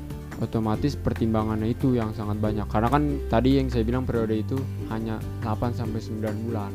otomatis 0.44 1.00
pertimbangannya 1.00 1.72
itu 1.72 1.96
yang 1.96 2.12
sangat 2.12 2.38
banyak. 2.44 2.68
Karena 2.68 2.92
kan 2.92 3.04
tadi 3.32 3.64
yang 3.64 3.72
saya 3.72 3.88
bilang 3.88 4.04
periode 4.04 4.36
itu 4.36 4.60
hanya 4.92 5.18
8 5.42 5.72
sampai 5.72 6.04
9 6.04 6.46
bulan. 6.46 6.72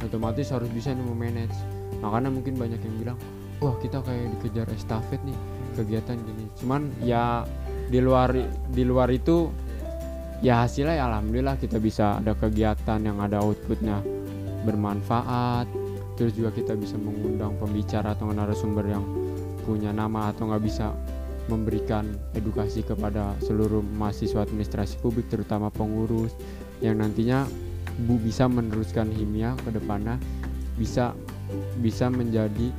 Otomatis 0.00 0.48
harus 0.54 0.70
bisa 0.70 0.94
nih 0.94 1.04
memanage 1.04 1.80
makanya 2.00 2.32
mungkin 2.32 2.56
banyak 2.56 2.80
yang 2.80 2.96
bilang 2.96 3.18
wah 3.60 3.76
kita 3.76 4.00
kayak 4.00 4.32
dikejar 4.40 4.66
estafet 4.72 5.20
nih 5.22 5.36
kegiatan 5.76 6.16
gini. 6.16 6.44
Cuman 6.56 6.88
ya 7.04 7.44
di 7.92 8.00
luar 8.00 8.32
di 8.72 8.82
luar 8.82 9.12
itu 9.12 9.52
ya 10.40 10.64
hasilnya 10.64 10.96
ya 10.96 11.04
alhamdulillah 11.12 11.60
kita 11.60 11.76
bisa 11.76 12.16
ada 12.18 12.32
kegiatan 12.32 12.98
yang 13.04 13.20
ada 13.20 13.44
outputnya 13.44 14.00
bermanfaat. 14.64 15.68
Terus 16.16 16.36
juga 16.36 16.52
kita 16.52 16.76
bisa 16.76 17.00
mengundang 17.00 17.56
pembicara 17.56 18.12
atau 18.12 18.28
narasumber 18.28 18.84
yang 18.88 19.04
punya 19.64 19.92
nama 19.92 20.32
atau 20.32 20.48
nggak 20.48 20.64
bisa 20.64 20.92
memberikan 21.50 22.06
edukasi 22.38 22.86
kepada 22.86 23.34
seluruh 23.42 23.82
mahasiswa 23.82 24.46
administrasi 24.46 25.02
publik 25.02 25.26
terutama 25.26 25.68
pengurus 25.68 26.30
yang 26.78 27.02
nantinya 27.02 27.44
bu 28.06 28.16
bisa 28.16 28.46
meneruskan 28.46 29.10
himia 29.10 29.58
ke 29.66 29.74
depannya 29.74 30.16
bisa 30.78 31.12
bisa 31.82 32.08
menjadi 32.08 32.70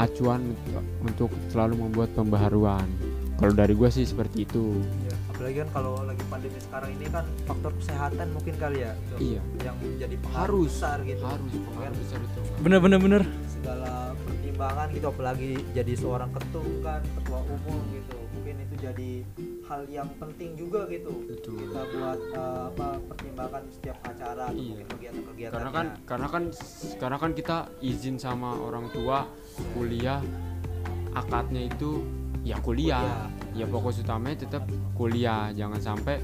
acuan 0.00 0.56
untuk 1.04 1.28
selalu 1.52 1.84
membuat 1.88 2.08
pembaharuan. 2.16 2.88
Kalau 3.36 3.52
dari 3.52 3.76
gue 3.76 3.88
sih 3.92 4.04
seperti 4.08 4.48
itu. 4.48 4.80
Iya, 5.04 5.16
apalagi 5.32 5.56
kan 5.64 5.68
kalau 5.76 5.92
lagi 6.04 6.24
pandemi 6.28 6.60
sekarang 6.60 6.90
ini 6.96 7.06
kan 7.08 7.24
faktor 7.44 7.72
kesehatan 7.76 8.26
mungkin 8.32 8.54
kali 8.56 8.78
ya 8.84 8.92
Iya. 9.20 9.40
yang 9.64 9.76
menjadi 9.80 10.16
pengaruh 10.24 10.64
harus 10.64 10.72
besar 10.72 10.98
gitu. 11.04 11.24
Harus 11.24 11.52
pengaruh 11.52 11.96
besar 12.00 12.18
itu 12.20 12.40
bener 12.64 12.78
bener 12.80 12.98
bener. 13.00 13.22
Segala 13.48 13.92
pertimbangan 14.60 14.88
gitu 14.92 15.06
apalagi 15.08 15.50
jadi 15.72 15.92
seorang 15.96 16.30
ketum 16.36 16.68
kan 16.84 17.00
ketua 17.00 17.40
umum 17.48 17.80
gitu. 17.96 18.18
Mungkin 18.36 18.54
itu 18.60 18.74
jadi 18.76 19.10
hal 19.64 19.82
yang 19.88 20.08
penting 20.20 20.52
juga 20.52 20.84
gitu. 20.92 21.24
Betul. 21.24 21.64
kita 21.64 21.80
buat 21.96 22.20
eh, 22.36 22.62
apa 22.68 22.88
pertimbangan 23.08 23.62
setiap 23.72 23.96
acara 24.04 24.52
atau 24.52 24.60
Iya. 24.60 24.84
kegiatan-kegiatan 24.84 25.56
karena 25.56 25.70
kan 25.72 25.86
karena 26.04 26.28
kan 26.28 26.42
karena 27.00 27.16
kan 27.16 27.30
kita 27.32 27.56
izin 27.80 28.20
sama 28.20 28.52
orang 28.60 28.92
tua 28.92 29.24
kuliah 29.72 30.20
akadnya 31.16 31.64
itu 31.64 32.04
ya 32.44 32.60
kuliah. 32.60 33.32
Ya 33.56 33.64
fokus 33.64 34.04
utamanya 34.04 34.44
tetap 34.44 34.68
kuliah. 34.92 35.56
Jangan 35.56 35.80
sampai 35.80 36.20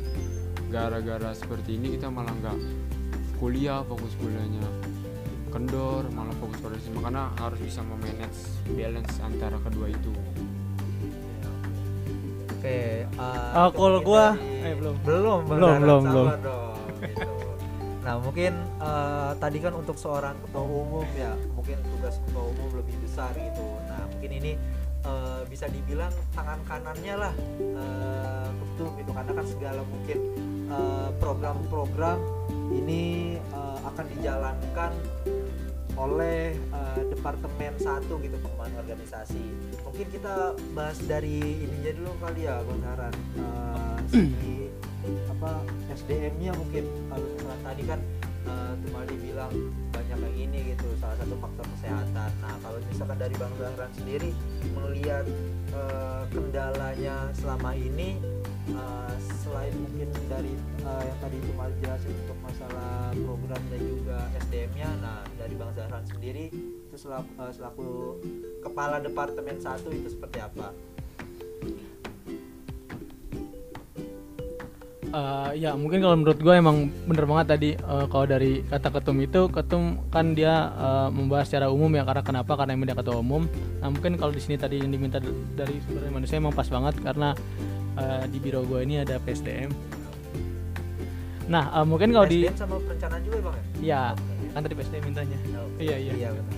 gara-gara 0.69 1.33
seperti 1.33 1.81
ini 1.81 1.97
kita 1.97 2.13
malah 2.13 2.37
nggak 2.37 2.59
kuliah 3.41 3.81
fokus 3.81 4.13
kuliahnya 4.21 4.96
kendor 5.57 6.05
malah 6.11 6.37
fokus 6.37 6.61
pada 6.61 6.77
sini 6.77 6.95
makanya 6.95 7.33
harus 7.37 7.57
bisa 7.59 7.81
memanage 7.81 8.41
balance 8.69 9.15
antara 9.19 9.57
kedua 9.59 9.87
itu 9.89 10.13
oke 12.51 12.69
eh, 12.69 13.09
Ah, 13.17 13.69
kalau 13.71 13.99
mungkin 13.99 14.07
gua- 14.07 14.37
eh, 14.37 14.75
belum. 14.75 14.97
belum 15.01 15.41
Belum, 15.47 15.73
belum, 15.79 16.01
belum. 16.05 16.27
dong, 16.43 16.77
gitu. 17.01 17.29
nah 18.03 18.15
mungkin 18.19 18.53
eh, 18.79 19.31
tadi 19.37 19.59
kan 19.59 19.73
untuk 19.75 19.97
seorang 19.97 20.37
ketua 20.41 20.63
umum 20.63 21.09
ya 21.13 21.33
mungkin 21.51 21.81
tugas 21.89 22.21
ketua 22.21 22.45
umum 22.47 22.69
lebih 22.77 22.95
besar 23.01 23.33
gitu 23.33 23.67
nah 23.87 24.05
mungkin 24.07 24.31
ini 24.33 24.53
eh, 25.03 25.41
bisa 25.49 25.67
dibilang 25.67 26.13
tangan 26.31 26.61
kanannya 26.65 27.15
lah 27.17 27.35
eh, 27.59 28.49
ketum 28.53 28.93
gitu 28.95 29.11
karena 29.11 29.33
kan 29.33 29.47
segala 29.49 29.81
mungkin 29.83 30.19
eh, 30.69 31.09
program-program 31.17 32.19
ini 32.71 33.03
eh, 33.41 33.79
akan 33.83 34.05
dijalankan 34.13 34.93
oleh 36.07 36.55
eh, 36.55 37.03
departemen 37.11 37.75
satu 37.83 38.23
gitu 38.23 38.39
pengembangan 38.39 38.87
organisasi. 38.87 39.43
Mungkin 39.83 40.07
kita 40.15 40.55
bahas 40.73 40.99
dari 41.03 41.67
ini 41.67 41.77
jadi 41.83 41.99
dulu 41.99 42.15
kali 42.23 42.47
ya 42.47 42.63
Bang 42.63 42.83
Haran 42.87 43.15
Eh, 43.37 43.99
segi 44.11 44.59
apa 45.31 45.63
SDM-nya 45.93 46.51
mungkin 46.55 46.85
kalau 47.11 47.27
misalnya 47.35 47.61
tadi 47.63 47.83
kan 47.87 48.01
eh, 48.47 48.73
Tumali 48.87 49.17
bilang 49.19 49.53
banyak 49.91 50.19
yang 50.19 50.37
ini 50.51 50.59
gitu 50.75 50.87
salah 51.03 51.17
satu 51.19 51.35
faktor 51.43 51.67
kesehatan. 51.79 52.31
Nah 52.43 52.55
kalau 52.63 52.79
misalkan 52.87 53.19
dari 53.19 53.35
Bang 53.35 53.55
Zahran 53.59 53.91
sendiri 53.99 54.31
melihat 54.75 55.27
eh, 55.75 56.23
kendalanya 56.31 57.17
selama 57.35 57.75
ini 57.75 58.19
eh, 58.69 59.15
selain 59.43 59.75
mungkin 59.79 60.09
dari 60.27 60.53
eh, 60.83 61.03
yang 61.07 61.19
tadi 61.23 61.37
Tumali 61.47 61.75
jelasin 61.83 62.15
untuk 62.27 62.39
masalah 62.43 63.15
program 63.15 63.63
dan 63.71 63.81
juga 63.83 64.19
SDM-nya 64.47 64.89
nah 65.03 65.21
dari 65.39 65.55
Bang 65.55 65.73
Zahran 65.79 66.05
sendiri 66.07 66.51
itu 66.51 66.97
selaku, 66.99 67.31
eh, 67.39 67.53
selaku 67.55 67.89
kepala 68.63 68.99
departemen 68.99 69.59
satu 69.63 69.91
itu 69.95 70.09
seperti 70.11 70.39
apa? 70.43 70.75
Eh, 75.17 75.51
ya 75.65 75.73
mungkin 75.73 76.05
kalau 76.05 76.19
menurut 76.19 76.37
gue 76.37 76.51
emang 76.53 76.93
bener 77.09 77.25
banget 77.25 77.47
tadi 77.57 77.71
eh, 77.73 78.07
kalau 78.13 78.27
dari 78.29 78.61
kata 78.69 78.89
ketum 79.01 79.17
itu 79.25 79.49
ketum 79.49 80.03
kan 80.13 80.37
dia 80.37 80.69
eh, 80.77 81.09
membahas 81.09 81.49
secara 81.49 81.73
umum 81.73 81.89
ya 81.97 82.05
karena 82.05 82.21
kenapa 82.21 82.53
karena 82.53 82.77
emang 82.77 82.91
dia 82.91 82.99
ketua 82.99 83.25
umum 83.25 83.49
nah 83.81 83.89
mungkin 83.89 84.21
kalau 84.21 84.35
di 84.35 84.45
sini 84.45 84.61
tadi 84.61 84.77
yang 84.83 84.93
diminta 84.93 85.17
dari 85.57 85.81
sumber 85.89 86.13
manusia 86.13 86.37
emang 86.37 86.53
pas 86.53 86.69
banget 86.69 87.01
karena 87.01 87.33
eh, 87.97 88.25
di 88.29 88.39
biro 88.39 88.63
gue 88.63 88.81
ini 88.85 89.03
ada 89.03 89.17
PSDM 89.21 89.71
nah 91.47 91.71
eh, 91.73 91.87
mungkin 91.87 92.11
kalau 92.11 92.27
di 92.27 92.47
SDM 92.47 92.59
sama 92.59 92.77
perencanaan 92.83 93.23
juga 93.23 93.37
ya, 93.37 93.43
bang 93.43 93.55
ya? 93.57 93.65
ya 93.81 94.03
kan 94.55 94.61
tadi 94.65 94.75
PSDM 94.75 95.03
mintanya 95.05 95.39
Iya, 95.77 95.97
iya. 96.01 96.13
Iya 96.17 96.29
benar. 96.33 96.55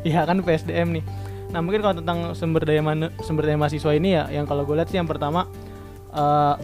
Iya 0.00 0.20
kan 0.24 0.36
PSDM 0.40 0.88
nih. 0.96 1.04
Nah 1.52 1.60
mungkin 1.60 1.80
kalau 1.84 1.94
tentang 2.00 2.18
sumber 2.32 2.64
daya 2.64 2.80
manu- 2.80 3.12
sumber 3.20 3.44
daya 3.44 3.58
mahasiswa 3.60 3.92
ini 3.92 4.16
ya, 4.16 4.24
yang 4.32 4.48
kalau 4.48 4.64
gue 4.64 4.72
lihat 4.72 4.88
sih 4.88 4.96
yang 4.96 5.04
pertama 5.04 5.44
eh, 6.08 6.54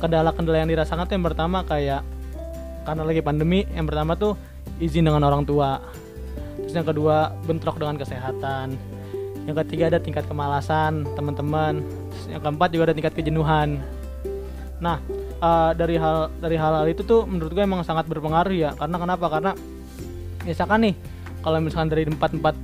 kendala-kendala 0.00 0.64
yang 0.64 0.70
dirasakan 0.70 1.04
tuh 1.04 1.14
yang 1.16 1.26
pertama 1.26 1.60
kayak 1.68 2.00
karena 2.86 3.02
lagi 3.02 3.20
pandemi, 3.20 3.66
yang 3.74 3.84
pertama 3.84 4.14
tuh 4.16 4.38
izin 4.78 5.04
dengan 5.04 5.26
orang 5.26 5.44
tua. 5.44 5.82
Terus 6.62 6.72
yang 6.72 6.88
kedua 6.88 7.34
bentrok 7.44 7.76
dengan 7.76 8.00
kesehatan. 8.00 8.78
Yang 9.44 9.56
ketiga 9.66 9.92
ada 9.92 9.98
tingkat 10.00 10.24
kemalasan 10.24 11.04
teman-teman. 11.18 11.82
Yang 12.26 12.40
keempat 12.42 12.68
juga 12.72 12.82
ada 12.90 12.94
tingkat 12.96 13.14
kejenuhan. 13.14 13.80
Nah 14.80 15.00
eh, 15.40 15.70
dari 15.76 15.96
hal 16.00 16.32
dari 16.40 16.56
hal-hal 16.56 16.86
itu 16.88 17.04
tuh 17.04 17.28
menurut 17.28 17.52
gue 17.52 17.64
emang 17.64 17.84
sangat 17.84 18.08
berpengaruh 18.08 18.56
ya. 18.56 18.70
Karena 18.74 18.96
kenapa? 18.96 19.26
Karena 19.28 19.52
misalkan 20.46 20.78
nih 20.86 20.94
kalau 21.42 21.58
misalkan 21.60 21.90
dari 21.90 22.06
empat 22.06 22.30
empat 22.38 22.54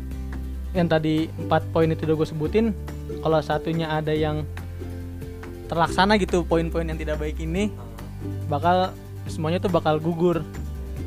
yang 0.73 0.89
tadi 0.89 1.29
empat 1.37 1.69
poin 1.75 1.91
itu 1.91 2.09
udah 2.09 2.17
gue 2.17 2.29
sebutin 2.29 2.67
kalau 3.21 3.39
satunya 3.45 3.93
ada 3.93 4.15
yang 4.17 4.47
terlaksana 5.69 6.17
gitu 6.17 6.45
poin-poin 6.45 6.85
yang 6.85 6.97
tidak 6.97 7.21
baik 7.21 7.37
ini 7.41 7.69
bakal 8.49 8.93
semuanya 9.29 9.61
tuh 9.61 9.69
bakal 9.69 10.01
gugur 10.01 10.41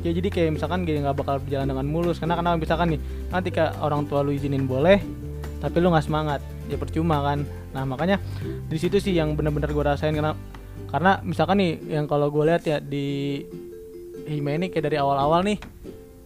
ya 0.06 0.14
jadi 0.14 0.28
kayak 0.30 0.58
misalkan 0.58 0.86
gini 0.86 1.02
nggak 1.02 1.18
bakal 1.18 1.42
berjalan 1.42 1.66
dengan 1.66 1.86
mulus 1.86 2.22
karena 2.22 2.38
kenapa 2.38 2.56
misalkan 2.62 2.94
nih 2.94 3.00
nanti 3.30 3.48
kayak 3.50 3.74
orang 3.82 4.06
tua 4.06 4.22
lu 4.22 4.30
izinin 4.30 4.70
boleh 4.70 5.02
tapi 5.58 5.82
lu 5.82 5.90
nggak 5.90 6.06
semangat 6.06 6.40
ya 6.70 6.78
percuma 6.78 7.22
kan 7.26 7.42
nah 7.76 7.84
makanya 7.84 8.16
di 8.66 8.80
situ 8.80 8.96
sih 8.96 9.12
yang 9.12 9.36
benar-benar 9.36 9.68
gue 9.68 9.84
rasain 9.84 10.16
karena 10.16 10.32
karena 10.88 11.20
misalkan 11.20 11.60
nih 11.60 12.00
yang 12.00 12.08
kalau 12.08 12.32
gue 12.32 12.44
lihat 12.48 12.64
ya 12.64 12.80
di 12.80 13.44
Hima 14.26 14.56
ini 14.56 14.72
kayak 14.72 14.90
dari 14.90 14.96
awal-awal 14.96 15.44
nih 15.44 15.60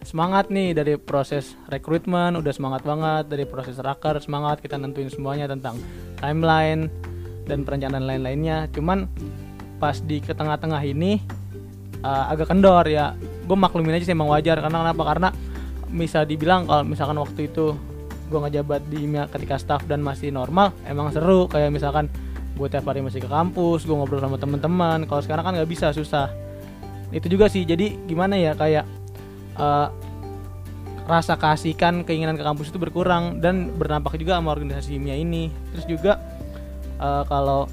semangat 0.01 0.49
nih 0.49 0.73
dari 0.73 0.97
proses 0.97 1.53
rekrutmen 1.69 2.33
udah 2.39 2.53
semangat 2.55 2.81
banget 2.81 3.29
dari 3.29 3.45
proses 3.45 3.77
raker 3.77 4.17
semangat 4.17 4.63
kita 4.63 4.79
nentuin 4.79 5.11
semuanya 5.11 5.45
tentang 5.45 5.77
timeline 6.17 6.89
dan 7.45 7.65
perencanaan 7.65 8.05
lain-lainnya. 8.05 8.69
Cuman 8.73 9.09
pas 9.81 9.97
di 10.01 10.21
ke 10.21 10.33
tengah-tengah 10.33 10.81
ini 10.85 11.21
uh, 12.05 12.31
agak 12.31 12.53
kendor 12.53 12.85
ya. 12.87 13.17
Gue 13.45 13.57
maklumin 13.57 13.97
aja 13.97 14.05
sih 14.05 14.15
emang 14.15 14.29
wajar 14.29 14.61
karena 14.61 14.87
kenapa? 14.87 15.03
Karena 15.03 15.29
bisa 15.91 16.23
dibilang 16.23 16.69
kalau 16.69 16.87
misalkan 16.87 17.17
waktu 17.19 17.51
itu 17.51 17.75
gue 18.31 18.39
ngejabat 18.39 18.81
di 18.87 19.11
ketika 19.35 19.59
staff 19.59 19.83
dan 19.83 19.99
masih 19.99 20.31
normal 20.31 20.71
emang 20.87 21.11
seru. 21.11 21.51
Kayak 21.51 21.75
misalkan 21.75 22.07
gue 22.55 22.67
tiap 22.71 22.87
hari 22.87 23.03
masih 23.03 23.19
ke 23.19 23.27
kampus 23.27 23.83
gue 23.83 23.91
ngobrol 23.91 24.23
sama 24.23 24.39
teman-teman. 24.39 25.03
Kalau 25.03 25.19
sekarang 25.19 25.43
kan 25.43 25.53
nggak 25.59 25.67
bisa 25.67 25.91
susah. 25.91 26.31
Itu 27.11 27.27
juga 27.27 27.51
sih. 27.51 27.67
Jadi 27.67 28.07
gimana 28.07 28.39
ya 28.39 28.55
kayak 28.55 28.87
uh, 29.59 29.91
rasa 31.11 31.35
kasihkan 31.35 32.07
keinginan 32.07 32.39
ke 32.39 32.43
kampus 32.45 32.71
itu 32.71 32.79
berkurang 32.79 33.43
dan 33.43 33.73
berdampak 33.75 34.15
juga 34.15 34.39
sama 34.39 34.55
organisasi 34.55 34.95
IMIA 34.95 35.19
ini. 35.19 35.51
Terus 35.75 35.85
juga 35.91 36.13
uh, 37.03 37.27
kalau 37.27 37.67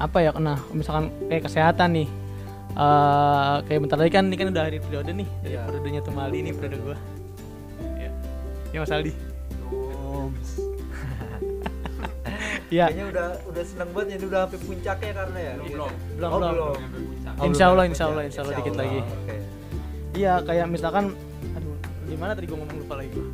apa 0.00 0.18
ya 0.24 0.30
kena 0.32 0.62
misalkan 0.72 1.10
kayak 1.26 1.50
kesehatan 1.50 1.90
nih. 1.98 2.08
Uh, 2.70 3.66
kayak 3.66 3.82
bentar 3.82 3.98
lagi 3.98 4.14
kan 4.14 4.30
ini 4.30 4.38
kan 4.38 4.46
udah 4.54 4.62
hari 4.62 4.78
periode 4.78 5.10
nih 5.10 5.26
dari 5.42 5.58
Iya. 5.58 5.66
periodenya 5.66 6.00
Tumali 6.06 6.38
ini 6.38 6.54
periode 6.54 6.78
gua. 6.78 6.94
Ya 7.98 8.14
ya 8.70 8.78
Mas 8.78 8.94
Aldi 8.94 9.29
ya 12.70 12.86
Kayaknya 12.86 13.06
udah 13.10 13.26
udah 13.46 13.64
seneng 13.66 13.90
banget 13.90 14.06
ya 14.06 14.14
ini 14.14 14.26
udah 14.26 14.40
sampai 14.40 14.60
puncaknya 14.62 15.12
karena 15.12 15.38
ya. 15.38 15.52
Belum, 15.52 15.68
belum. 15.68 15.90
Belum, 16.16 16.30
Oh, 16.30 16.38
belum. 16.38 16.52
belum. 16.54 16.76
Oh, 17.30 17.44
Insya 17.44 17.64
Allah, 17.66 17.84
ya, 17.84 17.88
insya 17.88 18.04
Allah, 18.06 18.22
insya 18.24 18.40
Allah 18.40 18.54
dikit 18.56 18.74
lagi. 18.74 18.98
Oke. 19.02 19.36
Iya 20.10 20.32
kayak 20.40 20.66
misalkan 20.66 21.04
aduh 21.52 21.76
gimana 22.04 22.30
tadi 22.32 22.46
gue 22.46 22.56
ngomong 22.56 22.78
lupa 22.78 22.94
lagi 22.96 23.10
gua. 23.10 23.26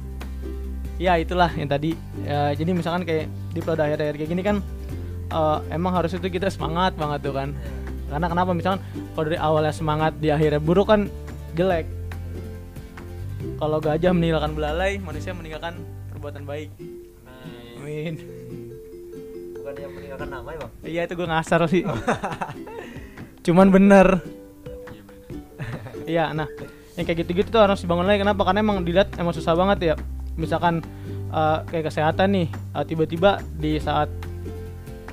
Ya 0.97 1.13
itulah 1.15 1.53
yang 1.53 1.69
tadi 1.69 1.93
ya, 2.23 2.53
jadi 2.53 2.71
misalkan 2.73 3.05
kayak 3.05 3.27
di 3.51 3.61
periode 3.61 3.83
akhir-akhir 3.83 4.15
kayak 4.17 4.31
gini 4.31 4.43
kan 4.43 4.57
eh, 5.29 5.59
emang 5.71 5.93
harus 5.93 6.11
itu 6.11 6.25
kita 6.27 6.49
semangat 6.49 6.97
banget 6.97 7.21
tuh 7.23 7.35
kan 7.35 7.53
Ya. 8.07 8.15
karena 8.15 8.27
kenapa 8.31 8.51
misalkan 8.53 8.81
kalau 9.13 9.25
dari 9.27 9.35
awalnya 9.37 9.75
semangat 9.75 10.15
di 10.17 10.31
akhirnya 10.31 10.57
buruk 10.57 10.87
kan 10.87 11.11
jelek 11.53 11.91
kalau 13.57 13.77
gajah 13.77 14.13
meninggalkan 14.13 14.55
belalai 14.55 14.97
manusia 14.97 15.35
meninggalkan 15.35 15.75
perbuatan 16.09 16.47
baik 16.47 16.71
amin 17.77 18.15
yang 19.77 19.93
meninggalkan 19.93 20.29
nama 20.29 20.49
ya, 20.51 20.59
Bang? 20.59 20.73
iya 20.83 21.01
itu 21.05 21.15
gue 21.15 21.29
ngasar 21.29 21.61
sih 21.69 21.83
cuman 23.45 23.69
bener 23.71 24.21
Iya, 26.07 26.31
nah 26.31 26.47
yang 26.95 27.03
kayak 27.03 27.27
gitu-gitu 27.27 27.51
tuh 27.51 27.67
harus 27.67 27.83
dibangun 27.83 28.07
lagi. 28.07 28.23
Kenapa? 28.23 28.47
Karena 28.47 28.63
emang 28.63 28.87
dilihat 28.87 29.11
emang 29.19 29.35
susah 29.35 29.59
banget 29.59 29.79
ya. 29.83 29.95
Misalkan 30.39 30.79
eh, 31.35 31.59
kayak 31.67 31.91
kesehatan 31.91 32.31
nih, 32.31 32.47
eh, 32.47 32.85
tiba-tiba 32.87 33.43
di 33.59 33.75
saat 33.83 34.07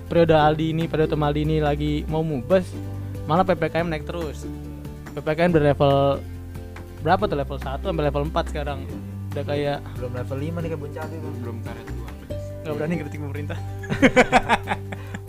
periode 0.06 0.38
Aldi 0.38 0.70
ini, 0.70 0.86
periode 0.86 1.18
Aldi 1.18 1.42
ini 1.42 1.58
lagi 1.58 2.06
mau 2.06 2.22
mubes, 2.22 2.70
malah 3.26 3.42
ppkm 3.42 3.90
naik 3.90 4.06
terus. 4.06 4.46
ppkm 5.18 5.50
dari 5.50 5.74
level 5.74 6.22
berapa 7.02 7.26
tuh 7.26 7.38
level 7.42 7.58
1 7.58 7.82
sampai 7.82 8.04
level 8.06 8.24
4 8.30 8.52
sekarang. 8.54 8.80
Udah 9.34 9.44
kayak 9.50 9.78
Belum 9.98 10.14
level 10.14 10.38
5 10.46 10.62
nih 10.62 10.70
kebun 10.78 10.92
cabe, 10.94 11.16
Bang. 11.18 11.36
belum 11.42 11.58
karet 11.66 11.86
dua 11.90 12.06
pedes 12.06 12.13
nggak 12.64 12.76
berani 12.80 12.96
kritik 13.04 13.20
pemerintah. 13.20 13.58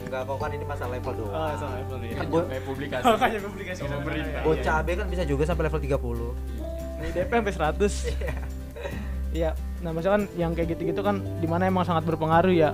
Enggak 0.07 0.23
kok 0.31 0.37
kan 0.39 0.51
ini 0.55 0.65
masalah 0.65 0.93
level 0.95 1.13
doang. 1.19 1.35
Oh, 1.35 1.55
salah 1.59 1.75
level 1.83 1.99
ya. 2.07 2.15
Kan 2.15 2.27
Sampai 2.31 2.61
publikasi 2.63 3.05
Makanya 3.05 3.41
publikasi 3.43 3.79
Sama 3.83 3.97
pemerintah. 3.99 4.41
Bocah 4.47 4.63
cabe 4.63 4.93
kan 4.95 5.07
bisa 5.11 5.23
juga 5.27 5.43
sampai 5.43 5.63
level 5.67 5.81
30. 5.83 7.03
Nih 7.03 7.11
DP 7.11 7.31
sampai 7.35 7.55
100. 7.59 9.35
Iya. 9.35 9.51
Nah, 9.83 9.91
misalkan 9.91 10.31
yang 10.39 10.55
kayak 10.55 10.79
gitu-gitu 10.79 11.03
kan 11.03 11.19
di 11.43 11.51
mana 11.51 11.67
emang 11.67 11.83
sangat 11.83 12.07
berpengaruh 12.07 12.55
ya. 12.55 12.71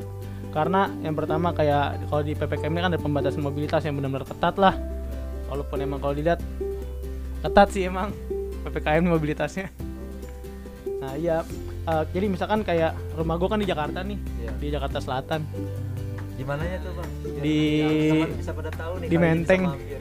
Karena 0.53 0.93
yang 1.01 1.17
pertama 1.17 1.57
kayak 1.57 2.05
kalau 2.13 2.21
di 2.21 2.37
PPKM 2.37 2.73
ini 2.75 2.81
kan 2.85 2.91
ada 2.93 3.01
pembatasan 3.01 3.41
mobilitas 3.41 3.81
yang 3.89 3.97
benar-benar 3.97 4.29
ketat 4.29 4.61
lah. 4.61 4.77
Walaupun 5.49 5.81
emang 5.81 6.05
kalau 6.05 6.13
dilihat 6.13 6.45
ketat 7.41 7.73
sih 7.73 7.89
emang 7.89 8.13
PPKM 8.69 9.01
ini 9.01 9.11
mobilitasnya. 9.11 9.73
Nah, 11.01 11.17
iya 11.17 11.41
Eh, 11.81 12.05
jadi 12.13 12.27
misalkan 12.27 12.61
kayak 12.61 12.93
rumah 13.17 13.35
gua 13.35 13.49
kan 13.49 13.59
di 13.59 13.67
Jakarta 13.67 14.01
nih, 14.01 14.19
Iya. 14.39 14.53
di 14.55 14.69
Jakarta 14.69 14.99
Selatan. 14.99 15.41
Di 16.37 16.45
mananya 16.45 16.77
tuh, 16.81 16.93
Bang? 16.95 17.11
Di- 17.41 18.11
teman 18.11 18.33
bisa 18.35 18.53
pada 18.53 18.71
tahu 18.71 18.93
nih 18.97 19.09
di 19.09 19.17
Menteng. 19.17 19.63
bisa 19.65 19.77
mampir. 19.77 20.01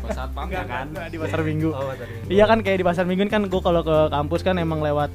pas 0.00 0.10
saat 0.12 0.30
pam 0.32 0.48
ya 0.48 0.64
kan 0.64 0.86
di 1.04 1.16
pasar 1.16 1.40
Minggu. 1.40 1.70
Oh, 1.70 1.86
pasar 1.88 2.06
Minggu. 2.08 2.30
Iya 2.30 2.44
kan 2.44 2.58
kayak 2.60 2.78
di 2.78 2.86
pasar 2.86 3.04
Minggu 3.04 3.22
kan 3.28 3.42
gua 3.46 3.60
kalau 3.60 3.82
ke 3.82 3.96
kampus 4.08 4.40
kan 4.40 4.56
emang 4.56 4.80
lewat 4.80 5.10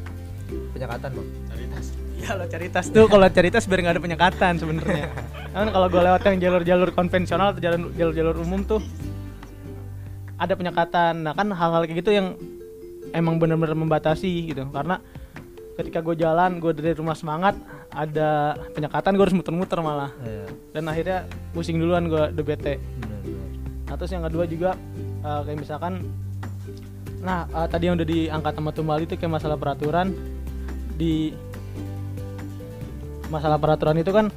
Penyekatan, 0.71 1.09
Bang. 1.11 1.27
cari 1.45 1.65
tas 1.67 1.87
Iya 2.17 2.31
lo 2.33 2.45
cari 2.45 2.67
tas 2.69 2.85
tuh 2.87 3.05
kalau 3.05 3.27
cari 3.27 3.49
tas 3.49 3.65
biar 3.65 3.79
nggak 3.79 3.93
ada 3.93 4.01
penyekatan 4.01 4.53
sebenarnya. 4.55 5.05
kan 5.55 5.67
kalau 5.67 5.87
gue 5.87 6.01
lewat 6.01 6.21
yang 6.23 6.37
jalur-jalur 6.39 6.89
konvensional 6.91 7.51
atau 7.51 7.59
jalan- 7.59 7.91
jalur-jalur 7.93 8.35
umum 8.37 8.61
tuh 8.61 8.79
ada 10.35 10.53
penyekatan. 10.53 11.13
Nah 11.21 11.33
kan 11.33 11.47
hal-hal 11.49 11.83
kayak 11.83 11.97
gitu 11.97 12.11
yang 12.11 12.27
emang 13.11 13.37
bener-bener 13.37 13.73
membatasi 13.73 14.29
gitu. 14.47 14.69
Karena 14.69 15.01
ketika 15.77 16.01
gue 16.01 16.17
jalan, 16.17 16.57
gue 16.57 16.73
dari 16.73 16.97
rumah 16.97 17.13
semangat 17.13 17.53
ada 17.93 18.57
penyekatan 18.73 19.13
gue 19.13 19.23
harus 19.23 19.37
muter-muter 19.37 19.79
malah. 19.85 20.09
Iya. 20.25 20.49
Dan 20.73 20.83
akhirnya 20.89 21.29
pusing 21.53 21.77
duluan 21.77 22.09
gue 22.09 22.33
udah 22.33 22.45
bete. 22.45 22.81
Benar. 22.81 23.17
Nah 23.87 23.95
terus 23.95 24.11
yang 24.11 24.23
kedua 24.27 24.43
juga 24.49 24.75
eh, 25.23 25.41
kayak 25.47 25.59
misalkan 25.61 25.93
Nah 27.17 27.49
eh, 27.49 27.67
tadi 27.71 27.83
yang 27.89 27.95
udah 27.97 28.07
diangkat 28.07 28.53
sama 28.59 28.71
Tumbal 28.75 28.99
itu 29.01 29.15
kayak 29.17 29.33
masalah 29.41 29.57
peraturan 29.57 30.13
Di 30.99 31.33
Masalah 33.27 33.57
peraturan 33.57 33.97
itu 33.99 34.11
kan 34.11 34.27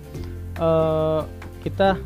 eh 0.61 1.21
kita 1.67 1.99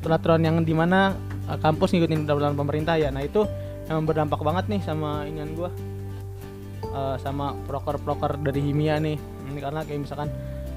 Peraturan 0.00 0.40
yang 0.46 0.56
di 0.62 0.72
mana 0.72 1.12
eh, 1.50 1.58
kampus 1.58 1.92
ngikutin 1.92 2.24
peraturan 2.24 2.56
pemerintah 2.56 2.94
ya 2.96 3.10
Nah 3.10 3.26
itu 3.26 3.44
emang 3.90 4.06
berdampak 4.06 4.40
banget 4.40 4.64
nih 4.70 4.80
sama 4.86 5.26
inian 5.26 5.52
gua 5.58 5.68
Eh, 6.82 7.16
Sama 7.20 7.54
proker-proker 7.66 8.40
dari 8.40 8.60
Himia 8.62 8.98
nih. 9.02 9.18
Ini 9.18 9.58
karena 9.60 9.80
kayak 9.82 10.00
misalkan 10.02 10.28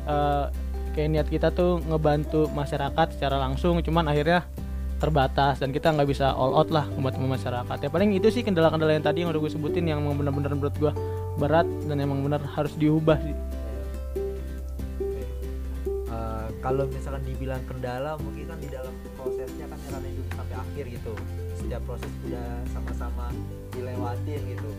eh, 0.05 0.45
Kayak 0.91 1.09
niat 1.15 1.27
kita 1.31 1.47
tuh 1.55 1.79
ngebantu 1.87 2.51
masyarakat 2.51 3.15
secara 3.15 3.39
langsung 3.39 3.79
Cuman 3.79 4.11
akhirnya 4.11 4.43
terbatas 5.01 5.57
dan 5.57 5.73
kita 5.73 5.89
nggak 5.89 6.13
bisa 6.13 6.29
all 6.29 6.53
out 6.53 6.69
lah 6.69 6.85
membantu 6.93 7.25
masyarakat. 7.25 7.77
Ya 7.81 7.89
paling 7.89 8.13
itu 8.13 8.29
sih 8.29 8.45
kendala-kendala 8.45 8.93
yang 8.93 9.01
tadi 9.01 9.25
yang 9.25 9.33
udah 9.33 9.41
gue 9.41 9.49
sebutin 9.49 9.89
yang 9.89 9.97
emang 10.05 10.13
benar-benar 10.13 10.53
menurut 10.53 10.77
gue 10.77 10.93
berat 11.41 11.65
dan 11.89 11.97
emang 11.97 12.21
benar 12.21 12.45
harus 12.53 12.77
diubah 12.77 13.17
sih. 13.17 13.33
Eh, 15.89 16.47
kalau 16.61 16.85
misalkan 16.85 17.25
dibilang 17.25 17.65
kendala 17.65 18.13
mungkin 18.21 18.45
kan 18.45 18.61
di 18.61 18.69
dalam 18.69 18.93
prosesnya 19.17 19.65
kan 19.65 19.79
karena 19.89 20.05
itu 20.05 20.21
sampai 20.37 20.55
akhir 20.69 20.85
gitu. 20.93 21.13
Setiap 21.57 21.81
proses 21.89 22.11
udah 22.29 22.61
sama-sama 22.69 23.33
dilewatin 23.73 24.41
gitu 24.53 24.69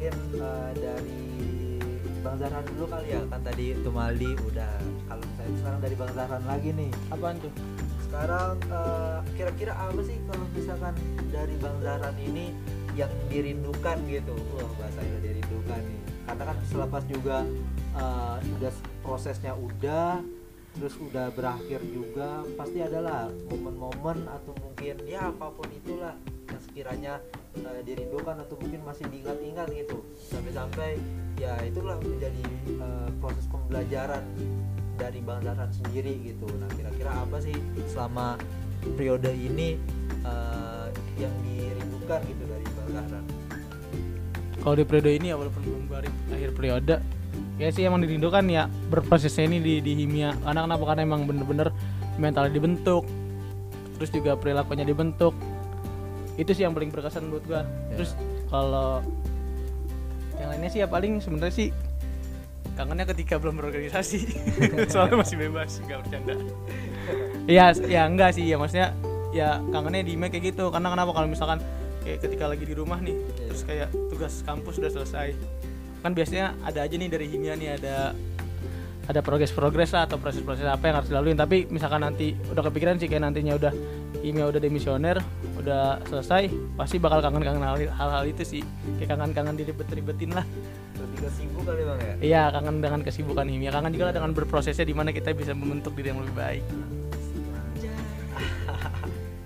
mungkin 0.00 0.40
eh, 0.40 0.72
dari 0.80 1.20
Bang 2.24 2.40
Zahran 2.40 2.64
dulu 2.72 2.88
kali 2.88 3.12
ya 3.12 3.20
kan 3.28 3.40
tadi 3.44 3.76
Tumaldi 3.84 4.32
udah. 4.48 4.72
Kalau 5.12 5.24
misalnya 5.28 5.56
sekarang 5.60 5.80
dari 5.84 5.94
Bang 6.00 6.12
Zahran 6.16 6.42
lagi 6.48 6.68
nih. 6.72 6.90
Apaan 7.12 7.36
tuh? 7.36 7.52
Sekarang 8.08 8.56
eh, 8.64 9.18
kira-kira 9.36 9.72
apa 9.76 10.00
sih 10.00 10.16
kalau 10.24 10.46
misalkan 10.56 10.94
dari 11.28 11.52
Bang 11.60 11.76
Zahran 11.84 12.16
ini 12.16 12.56
yang 12.96 13.12
dirindukan 13.28 14.00
gitu? 14.08 14.32
Wah 14.56 14.72
bahasanya 14.80 15.20
dirindukan 15.20 15.80
nih. 15.84 16.00
Karena 16.24 16.42
kan 16.48 16.56
selepas 16.64 17.02
juga 17.04 17.36
eh, 17.92 18.36
udah 18.56 18.72
prosesnya 19.04 19.52
udah 19.52 20.24
terus 20.80 20.96
udah 20.96 21.28
berakhir 21.36 21.84
juga 21.92 22.40
pasti 22.56 22.80
adalah 22.80 23.28
momen-momen 23.52 24.24
atau 24.32 24.54
mungkin 24.64 24.96
ya 25.04 25.28
apa 25.28 25.50
pun 25.50 25.66
itulah 25.68 26.14
yang 26.46 26.60
sekiranya 26.62 27.14
eh, 27.58 27.80
dirindukan 27.82 28.36
atau 28.42 28.54
mungkin 28.58 28.80
masih 28.86 29.04
diingat-ingat 29.10 29.66
gitu 29.74 29.98
sampai-sampai 30.16 31.00
ya 31.40 31.56
itulah 31.66 31.96
menjadi 32.02 32.44
eh, 32.66 33.08
proses 33.18 33.46
pembelajaran 33.50 34.22
dari 35.00 35.24
Bang 35.24 35.40
Zahran 35.40 35.72
sendiri 35.72 36.12
gitu. 36.20 36.44
Nah 36.60 36.68
kira-kira 36.76 37.10
apa 37.16 37.40
sih 37.40 37.56
selama 37.88 38.36
periode 38.94 39.32
ini 39.32 39.80
eh, 40.22 40.86
yang 41.16 41.34
dirindukan 41.42 42.20
gitu 42.28 42.44
dari 42.44 42.66
Bang 42.76 42.90
Zahran? 42.94 43.24
kalau 44.60 44.76
di 44.76 44.84
periode 44.84 45.10
ini 45.16 45.32
ya 45.32 45.36
walaupun 45.40 45.62
belum 45.64 45.84
akhir 46.30 46.50
periode 46.52 46.96
ya 47.56 47.68
sih 47.72 47.84
emang 47.84 48.04
dirindukan 48.04 48.44
ya 48.48 48.68
berprosesnya 48.92 49.48
ini 49.48 49.58
di, 49.60 49.74
di 49.80 49.92
himia 50.04 50.36
karena 50.44 50.64
kenapa 50.68 50.84
karena 50.92 51.02
emang 51.04 51.24
bener-bener 51.24 51.68
mentalnya 52.20 52.52
dibentuk 52.52 53.04
terus 53.96 54.10
juga 54.12 54.36
perilakunya 54.36 54.84
dibentuk 54.84 55.32
itu 56.40 56.56
sih 56.56 56.64
yang 56.64 56.72
paling 56.72 56.88
berkesan 56.88 57.28
buat 57.28 57.44
gua. 57.44 57.62
Terus 57.92 58.16
kalau 58.48 59.04
yang 60.40 60.48
lainnya 60.56 60.70
sih 60.72 60.80
ya 60.80 60.88
paling 60.88 61.20
sebenarnya 61.20 61.52
sih 61.52 61.68
kangennya 62.80 63.04
ketika 63.12 63.36
belum 63.36 63.60
berorganisasi. 63.60 64.20
Soalnya 64.92 65.20
masih 65.20 65.36
bebas 65.36 65.76
nggak 65.84 65.98
bercanda. 66.00 66.34
Iya, 67.44 67.76
ya 67.84 68.08
enggak 68.08 68.32
sih 68.32 68.48
ya 68.48 68.56
maksudnya 68.56 68.96
ya 69.36 69.60
kangennya 69.68 70.02
di 70.08 70.16
email 70.16 70.32
kayak 70.32 70.56
gitu. 70.56 70.72
Karena 70.72 70.88
kenapa? 70.88 71.12
Kalau 71.12 71.28
misalkan 71.28 71.60
kayak 72.00 72.24
ketika 72.24 72.44
lagi 72.48 72.64
di 72.64 72.72
rumah 72.72 72.96
nih 73.04 73.12
terus 73.36 73.62
kayak 73.68 73.92
tugas 74.08 74.40
kampus 74.48 74.80
udah 74.80 74.92
selesai. 74.96 75.36
Kan 76.00 76.16
biasanya 76.16 76.56
ada 76.64 76.88
aja 76.88 76.96
nih 76.96 77.12
dari 77.12 77.28
himia 77.28 77.52
nih 77.60 77.76
ada 77.76 78.16
ada 79.10 79.20
progres-progres 79.26 79.90
lah 79.90 80.06
atau 80.06 80.22
proses-proses 80.22 80.62
apa 80.70 80.86
yang 80.86 81.02
harus 81.02 81.10
dilalui 81.10 81.34
tapi 81.34 81.66
misalkan 81.66 82.06
nanti 82.06 82.30
udah 82.46 82.62
kepikiran 82.70 82.94
sih 83.02 83.10
kayak 83.10 83.26
nantinya 83.26 83.58
udah 83.58 83.72
himia 84.22 84.46
udah 84.46 84.62
demisioner 84.62 85.18
udah 85.60 86.00
selesai 86.08 86.48
pasti 86.74 86.96
bakal 86.96 87.20
kangen-kangen 87.20 87.62
hal- 87.62 87.92
hal-hal 87.92 88.24
itu 88.26 88.42
sih. 88.42 88.62
Kayak 88.98 89.16
kangen-kangen 89.16 89.54
diribet-ribetin 89.60 90.32
lah. 90.32 90.44
Lebih 91.00 91.18
ke 91.24 91.28
sibuk 91.32 91.64
kali 91.64 91.82
bang 91.84 92.00
ya? 92.00 92.14
Iya 92.20 92.42
kangen 92.52 92.84
dengan 92.84 93.00
kesibukan 93.00 93.48
himia 93.48 93.72
kangen 93.72 93.92
juga 93.96 94.12
lah 94.12 94.14
dengan 94.20 94.36
berprosesnya 94.36 94.84
di 94.84 94.92
mana 94.92 95.12
kita 95.12 95.32
bisa 95.32 95.56
membentuk 95.56 95.96
diri 95.96 96.12
yang 96.12 96.20
lebih 96.20 96.36
baik. 96.36 96.60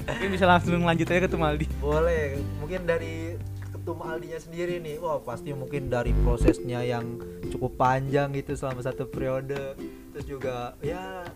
Mungkin 0.08 0.28
bisa 0.34 0.44
langsung 0.44 0.82
lanjut 0.82 1.06
aja 1.08 1.20
ke 1.24 1.30
Tumaldi 1.30 1.66
boleh. 1.78 2.36
Mungkin 2.60 2.84
dari 2.84 3.38
ketum 3.84 4.00
Aldinya 4.00 4.40
sendiri 4.40 4.80
nih. 4.80 4.96
Wah 4.96 5.20
pasti 5.20 5.52
mungkin 5.52 5.92
dari 5.92 6.16
prosesnya 6.24 6.80
yang 6.80 7.20
cukup 7.52 7.76
panjang 7.76 8.32
gitu 8.32 8.56
selama 8.56 8.80
satu 8.80 9.04
periode. 9.04 9.76
Terus 10.16 10.24
juga 10.24 10.72
ya 10.80 11.28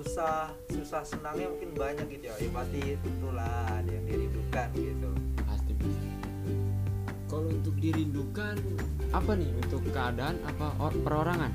susah 0.00 0.48
susah 0.66 1.02
senangnya 1.04 1.46
mungkin 1.46 1.70
banyak 1.74 2.06
gitu 2.10 2.24
ya. 2.26 2.34
Ya 2.34 2.48
pasti 2.50 2.80
tentulah 2.96 3.52
ada 3.70 3.90
yang 3.90 4.04
dirindukan 4.06 4.68
gitu. 4.72 5.10
Pasti 5.38 5.72
bisa 5.74 6.00
kalau 7.26 7.46
untuk 7.46 7.76
dirindukan 7.76 8.54
apa 9.10 9.32
nih 9.32 9.50
untuk 9.56 9.80
keadaan 9.86 10.34
apa 10.42 10.66
or- 10.78 10.98
perorangan? 10.98 11.52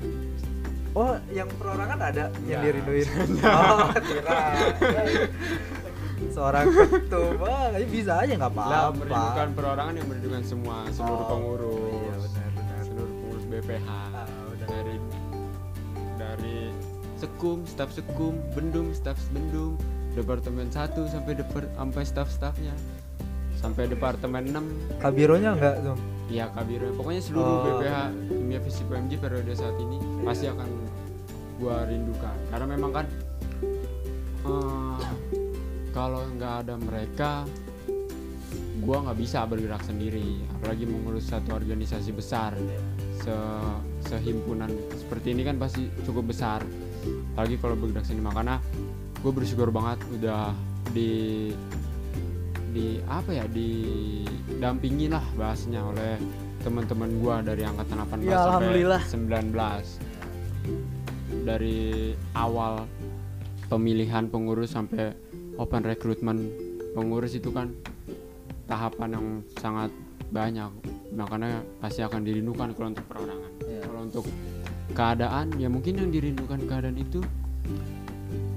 Oh 0.92 1.12
yang 1.28 1.50
perorangan 1.52 1.98
ada? 2.00 2.24
Yang 2.40 2.40
Enggak. 2.40 2.62
dirinduin. 2.64 3.06
Oh 3.44 3.88
kira. 4.00 4.40
Seorang 6.26 6.64
ketum 6.68 7.36
ini 7.74 7.86
bisa 7.86 8.12
aja 8.18 8.32
nggak 8.32 8.52
lah 8.52 8.64
apa-apa. 8.88 8.96
merindukan 8.96 9.48
perorangan 9.52 9.94
yang 9.94 10.06
merindukan 10.06 10.42
semua 10.42 10.76
seluruh 10.90 11.18
Oh, 11.18 11.28
pengurus 11.28 11.92
iya, 11.92 12.14
benar, 12.16 12.48
benar. 12.54 12.80
seluruh 12.82 13.14
pengurus 13.14 13.44
BPH 13.46 13.88
sekum 17.16 17.64
staf 17.64 17.90
sekum 17.92 18.36
bendum 18.52 18.92
staf 18.92 19.16
bendum. 19.32 19.76
Departemen 20.16 20.72
1 20.72 20.96
sampai 21.12 21.36
depar 21.36 21.68
sampai 21.76 22.02
staf-stafnya. 22.08 22.72
Sampai 23.60 23.88
departemen 23.88 24.48
6 24.48 25.00
kabironya 25.00 25.56
enggak 25.56 25.76
tuh? 25.84 25.96
Ya 26.32 26.48
kabiro 26.52 26.90
pokoknya 26.96 27.22
seluruh 27.22 27.52
Oh. 27.52 27.62
BPH 27.80 27.96
kimia 28.32 28.60
fisik 28.64 28.84
PMJ 28.88 29.12
periode 29.20 29.52
saat 29.52 29.76
ini 29.76 30.00
pasti 30.24 30.48
akan 30.48 30.68
gua 31.60 31.84
rindukan. 31.84 32.36
Karena 32.48 32.66
memang 32.68 32.92
kan 32.92 33.06
eh, 34.44 35.04
kalau 35.92 36.24
nggak 36.36 36.54
ada 36.64 36.74
mereka 36.80 37.30
gua 38.80 39.04
nggak 39.04 39.18
bisa 39.20 39.44
bergerak 39.44 39.84
sendiri. 39.84 40.40
Apalagi 40.56 40.84
mengurus 40.88 41.28
satu 41.28 41.52
organisasi 41.56 42.10
besar. 42.16 42.56
Se 43.20 43.36
sehimpunan 44.06 44.70
seperti 44.94 45.34
ini 45.34 45.42
kan 45.42 45.58
pasti 45.58 45.90
cukup 46.06 46.30
besar 46.30 46.62
apalagi 47.36 47.60
kalau 47.60 47.76
bergerak 47.76 48.00
sendiri 48.02 48.24
makanya 48.24 48.56
gue 49.14 49.28
bersyukur 49.30 49.68
banget 49.68 50.00
udah 50.10 50.56
di 50.88 51.52
di 52.72 52.96
apa 53.04 53.28
ya 53.30 53.44
didampingi 53.46 55.08
lah 55.08 55.20
bahasnya 55.34 55.80
oleh 55.82 56.16
teman-teman 56.60 57.12
gua 57.16 57.40
dari 57.40 57.60
angkatan 57.62 58.00
18 58.20 58.24
Ya, 58.24 58.40
alhamdulillah. 58.42 59.00
sampai 59.04 59.44
19 59.52 61.44
dari 61.44 61.78
awal 62.32 62.88
pemilihan 63.66 64.26
pengurus 64.26 64.72
sampai 64.72 65.12
open 65.56 65.84
recruitment 65.84 66.40
pengurus 66.92 67.32
itu 67.32 67.48
kan 67.48 67.70
tahapan 68.66 69.14
yang 69.14 69.26
sangat 69.56 69.92
banyak 70.26 70.72
makanya 71.12 71.60
pasti 71.78 72.00
akan 72.00 72.24
dirindukan 72.24 72.72
kalau 72.72 72.90
untuk 72.90 73.06
perorangan 73.06 73.52
Iya. 73.62 73.80
kalau 73.84 74.00
untuk 74.02 74.24
keadaan 74.96 75.52
ya 75.60 75.68
mungkin 75.68 76.00
yang 76.00 76.08
dirindukan 76.08 76.64
keadaan 76.64 76.96
itu 76.96 77.20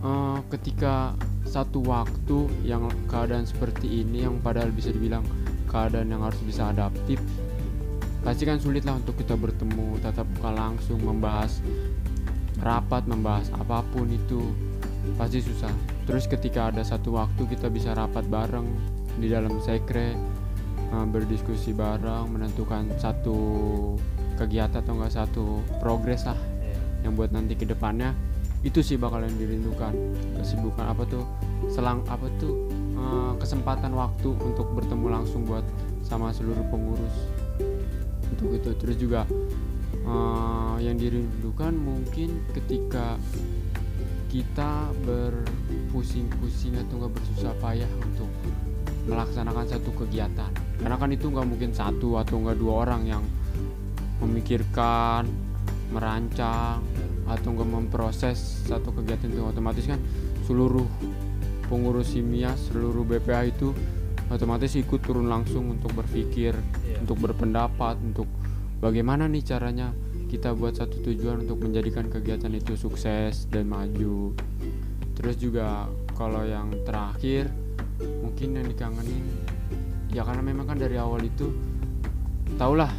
eh, 0.01 0.39
ketika 0.55 1.13
satu 1.43 1.83
waktu 1.83 2.47
yang 2.63 2.87
keadaan 3.11 3.43
seperti 3.43 4.07
ini 4.07 4.23
yang 4.23 4.39
padahal 4.39 4.71
bisa 4.71 4.95
dibilang 4.95 5.27
keadaan 5.67 6.07
yang 6.07 6.23
harus 6.23 6.39
bisa 6.47 6.71
adaptif 6.71 7.19
pasti 8.23 8.43
kan 8.47 8.59
sulit 8.59 8.83
lah 8.87 8.99
untuk 8.99 9.15
kita 9.19 9.35
bertemu 9.35 9.99
tatap 10.03 10.27
muka 10.27 10.51
langsung 10.51 10.99
membahas 11.03 11.63
rapat 12.59 13.07
membahas 13.07 13.47
apa 13.55 13.79
pun 13.95 14.11
itu 14.11 14.51
pasti 15.15 15.39
susah. 15.39 15.71
Terus 16.03 16.27
ketika 16.27 16.69
ada 16.69 16.83
satu 16.83 17.15
waktu 17.15 17.47
kita 17.47 17.71
bisa 17.71 17.95
rapat 17.95 18.27
bareng 18.27 18.67
di 19.19 19.31
dalam 19.31 19.55
sekre 19.63 20.15
eh, 20.91 21.05
berdiskusi 21.07 21.71
bareng 21.71 22.27
menentukan 22.29 22.91
satu 22.99 23.37
kegiatan 24.39 24.79
atau 24.79 24.95
enggak 24.95 25.13
satu 25.13 25.59
progres 25.83 26.23
lah 26.23 26.39
yang 27.03 27.15
buat 27.15 27.31
nanti 27.31 27.55
ke 27.55 27.67
depannya 27.67 28.15
itu 28.59 28.83
sih 28.83 28.99
bakalan 28.99 29.31
dirindukan. 29.39 29.95
Kesibukan 30.35 30.91
apa 30.91 31.03
tuh 31.07 31.23
selang 31.71 32.03
apa 32.11 32.27
tuh 32.39 32.67
eh, 32.95 33.33
kesempatan 33.39 33.95
waktu 33.95 34.35
untuk 34.35 34.67
bertemu 34.75 35.07
langsung 35.07 35.47
buat 35.47 35.63
sama 36.03 36.35
seluruh 36.35 36.63
pengurus. 36.67 37.15
Untuk 38.35 38.59
itu. 38.59 38.69
Terus 38.75 38.95
juga 38.99 39.23
eh, 39.95 40.75
yang 40.83 40.99
dirindukan 40.99 41.71
mungkin 41.71 42.43
ketika 42.51 43.15
kita 44.29 44.93
berpusing-pusing 45.07 46.77
atau 46.77 47.01
nggak 47.01 47.13
bersusah 47.15 47.55
payah 47.63 47.89
untuk 48.03 48.29
melaksanakan 49.07 49.65
satu 49.65 49.89
kegiatan. 50.03 50.51
Karena 50.77 50.95
kan 50.99 51.09
itu 51.09 51.31
nggak 51.31 51.47
mungkin 51.47 51.71
satu 51.71 52.19
atau 52.19 52.43
nggak 52.43 52.59
dua 52.59 52.85
orang 52.85 53.07
yang 53.07 53.23
memikirkan 54.21 55.25
merancang 55.89 56.83
atau 57.25 57.47
nggak 57.53 57.69
memproses 57.69 58.65
satu 58.65 58.93
kegiatan 58.93 59.29
itu 59.29 59.41
otomatis 59.45 59.85
kan 59.85 60.01
seluruh 60.45 60.85
pengurus 61.69 62.17
simia 62.17 62.53
seluruh 62.57 63.05
BPA 63.05 63.49
itu 63.49 63.73
otomatis 64.29 64.73
ikut 64.77 65.01
turun 65.01 65.29
langsung 65.29 65.69
untuk 65.73 65.93
berpikir 65.93 66.53
Iya. 66.85 67.05
untuk 67.05 67.17
berpendapat 67.21 67.95
untuk 68.01 68.25
bagaimana 68.81 69.29
nih 69.29 69.45
caranya 69.45 69.93
kita 70.29 70.53
buat 70.53 70.77
satu 70.77 71.01
tujuan 71.05 71.45
untuk 71.45 71.61
menjadikan 71.65 72.05
kegiatan 72.09 72.53
itu 72.53 72.77
sukses 72.77 73.49
dan 73.49 73.65
maju 73.65 74.33
terus 75.17 75.35
juga 75.41 75.89
kalau 76.13 76.45
yang 76.45 76.69
terakhir 76.85 77.49
mungkin 78.21 78.61
yang 78.61 78.65
dikangenin 78.69 79.25
ya 80.09 80.25
karena 80.25 80.41
memang 80.41 80.65
kan 80.69 80.77
dari 80.77 80.97
awal 80.97 81.21
itu 81.21 81.49
taulah 82.57 82.89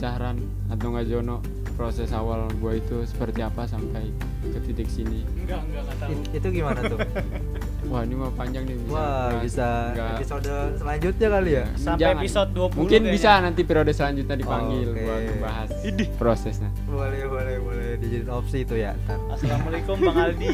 Zahran 0.00 0.40
atau 0.66 0.86
nggak 0.90 1.06
Jono? 1.06 1.38
Proses 1.70 2.08
awal 2.10 2.44
gue 2.50 2.72
itu 2.76 3.04
seperti 3.04 3.40
apa 3.40 3.64
sampai 3.64 4.12
ke 4.42 4.58
titik 4.62 4.84
sini? 4.86 5.24
Enggak 5.38 5.60
enggak 5.62 5.82
enggak 5.82 5.96
tahu. 5.98 6.10
It- 6.10 6.32
itu 6.34 6.48
gimana 6.54 6.80
tuh? 6.82 6.98
Wah 7.90 8.00
ini 8.00 8.12
mah 8.14 8.28
panjang 8.30 8.64
nih 8.64 8.76
bisa 8.76 8.92
wah 8.92 9.00
bahas. 9.26 9.40
bisa 9.42 9.68
Nggak- 9.90 10.12
episode 10.14 10.48
selanjutnya 10.76 11.28
kali 11.30 11.50
ya? 11.50 11.64
Sampai 11.74 12.00
Jangan. 12.02 12.16
episode 12.18 12.50
20 12.50 12.76
mungkin 12.76 12.88
kayaknya. 12.98 13.12
bisa 13.12 13.30
nanti 13.40 13.60
periode 13.62 13.92
selanjutnya 13.92 14.36
dipanggil 14.36 14.86
Oke. 14.86 15.00
buat 15.00 15.20
membahas 15.26 15.68
prosesnya. 16.14 16.70
Boleh 16.86 17.22
boleh 17.26 17.56
boleh. 17.58 17.88
Dijadiin 17.96 18.28
opsi 18.30 18.58
itu 18.62 18.74
ya 18.76 18.92
ntar. 19.00 19.16
Assalamualaikum 19.30 19.96
bang 19.98 20.16
Aldi. 20.26 20.48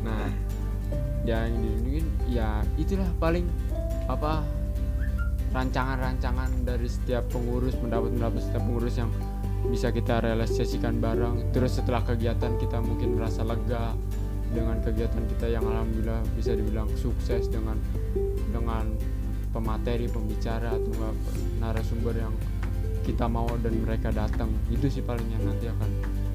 Nah, 0.00 0.26
yang 1.22 1.50
dilindungin 1.52 2.04
ya 2.26 2.48
itulah 2.76 3.10
paling 3.16 3.46
apa 4.04 4.46
rancangan-rancangan 5.52 6.64
dari 6.64 6.88
setiap 6.88 7.28
pengurus 7.28 7.76
pendapat-pendapat 7.76 8.40
setiap 8.40 8.62
pengurus 8.64 8.96
yang 8.96 9.12
bisa 9.68 9.92
kita 9.94 10.24
realisasikan 10.24 10.98
bareng. 10.98 11.52
Terus 11.54 11.78
setelah 11.78 12.02
kegiatan 12.02 12.56
kita 12.58 12.82
mungkin 12.82 13.20
merasa 13.20 13.46
lega 13.46 13.94
dengan 14.52 14.80
kegiatan 14.84 15.22
kita 15.36 15.46
yang 15.48 15.64
alhamdulillah 15.64 16.24
bisa 16.36 16.52
dibilang 16.52 16.88
sukses 16.98 17.48
dengan 17.48 17.78
dengan 18.50 18.92
pemateri, 19.52 20.08
pembicara 20.08 20.72
atau 20.72 21.12
narasumber 21.60 22.16
yang 22.16 22.34
kita 23.04 23.28
mau 23.28 23.48
dan 23.60 23.76
mereka 23.80 24.10
datang. 24.10 24.50
Itu 24.72 24.88
sih 24.88 25.04
paling 25.04 25.28
yang 25.30 25.44
nanti 25.46 25.68
akan 25.68 25.90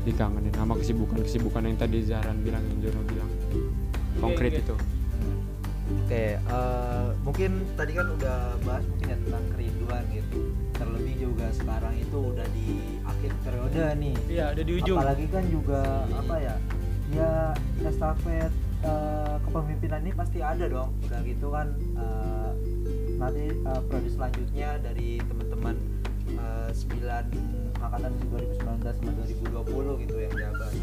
dikangenin 0.08 0.56
sama 0.56 0.80
kesibukan-kesibukan 0.80 1.67
yang 1.67 1.75
tadi 1.75 1.99
Zahran 2.08 2.39
bilang 2.39 2.63
yang 2.63 2.80
Jono 2.88 3.01
bilang 3.12 3.27
konkret 4.23 4.63
itu 4.63 4.97
Oke, 5.88 6.36
eh, 6.36 7.08
mungkin 7.23 7.52
tadi 7.80 7.91
kan 7.95 8.08
udah 8.12 8.60
bahas 8.67 8.84
mungkin 8.91 9.08
ya 9.08 9.17
tentang 9.23 9.45
kerinduan 9.56 10.04
gitu. 10.12 10.39
Terlebih 10.76 11.15
juga 11.15 11.47
sekarang 11.56 11.93
itu 11.95 12.17
udah 12.36 12.47
di 12.52 12.67
akhir 13.08 13.32
periode 13.43 13.82
nih. 13.95 14.15
iya 14.28 14.45
udah 14.52 14.63
di 14.67 14.73
ujung 14.84 14.97
Apalagi 15.00 15.26
kan 15.32 15.43
juga 15.47 15.82
apa 16.12 16.36
ya? 16.43 16.56
Ya 17.08 17.32
estafet 17.88 18.52
eh, 18.84 19.36
kepemimpinan 19.47 20.00
ini 20.04 20.13
pasti 20.13 20.39
ada 20.43 20.65
dong 20.67 20.91
udah 21.08 21.19
gitu 21.23 21.47
kan 21.50 21.67
eh, 21.97 22.52
nanti 23.17 23.45
eh, 23.50 23.82
prodi 23.89 24.10
selanjutnya 24.12 24.69
dari 24.84 25.17
teman-teman 25.23 25.76
eh, 26.36 26.69
9 26.76 27.80
angkatan 27.80 28.12
2019 28.34 28.84
sama 28.84 29.12
2020 29.23 30.04
gitu 30.04 30.15
yang 30.17 30.34
jabat 30.36 30.73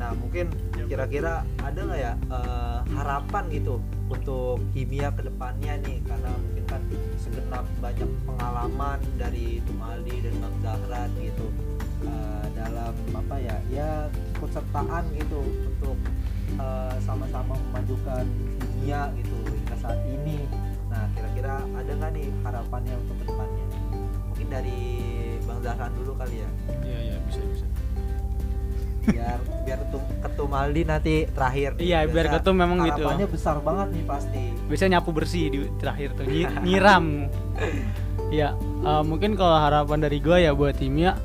nah 0.00 0.16
mungkin 0.16 0.48
kira-kira 0.88 1.44
ada 1.60 1.76
nggak 1.76 2.00
ya 2.00 2.12
eh, 2.32 2.78
harapan 2.96 3.44
gitu 3.52 3.76
untuk 4.08 4.64
kimia 4.72 5.12
ke 5.12 5.28
depannya 5.28 5.76
nih? 5.84 6.00
Karena 6.08 6.32
mungkin 6.40 6.64
kan 6.64 6.82
segenap 7.20 7.68
banyak 7.84 8.08
pengalaman 8.24 8.98
dari 9.20 9.60
Tumaldi 9.68 10.24
dan 10.24 10.34
Bang 10.40 10.56
Dahlan 10.64 11.10
gitu 11.20 11.46
eh, 12.08 12.44
dalam 12.56 12.96
apa 13.12 13.36
ya 13.36 13.56
ya 13.68 14.08
kesertaan 14.40 15.04
gitu 15.20 15.44
untuk 15.68 15.96
eh, 16.56 16.96
sama-sama 17.04 17.60
memajukan 17.68 18.24
kimia 18.56 19.12
gitu 19.20 19.36
hingga 19.52 19.76
saat 19.76 20.00
ini. 20.08 20.48
Nah 20.88 21.06
kira-kira 21.12 21.60
ada 21.76 21.92
nggak 21.92 22.10
nih 22.16 22.28
harapannya 22.40 22.96
untuk 23.04 23.20
ke 23.20 23.24
depannya 23.28 23.64
mungkin 24.32 24.48
dari 24.48 24.80
Bang 25.44 25.60
Dahlan 25.60 25.92
dulu 25.92 26.16
kali 26.16 26.40
ya. 26.40 26.50
Iya 26.88 26.98
iya 27.04 27.16
bisa 27.28 27.44
bisa 27.52 27.68
biar 29.00 29.38
biar 29.64 29.78
ketum 29.86 30.02
ketum 30.20 30.50
Aldi 30.52 30.82
nanti 30.84 31.14
terakhir 31.32 31.70
nih. 31.78 31.82
Iya, 31.88 31.98
biar 32.06 32.26
Biasa 32.28 32.36
ketum 32.40 32.54
memang 32.56 32.78
gitu. 32.84 33.02
harapannya 33.04 33.26
besar 33.30 33.56
banget 33.64 33.88
nih 33.96 34.04
pasti. 34.04 34.42
Biasanya 34.68 34.90
nyapu 35.00 35.10
bersih 35.16 35.44
di 35.48 35.58
terakhir 35.80 36.08
tuh. 36.16 36.24
Nyi- 36.28 36.58
nyiram. 36.66 37.06
Ya 38.30 38.54
eh, 38.58 39.02
mungkin 39.02 39.34
kalau 39.34 39.56
harapan 39.56 39.98
dari 40.04 40.18
gue 40.20 40.36
ya 40.38 40.52
buat 40.52 40.76
timnya 40.76 41.16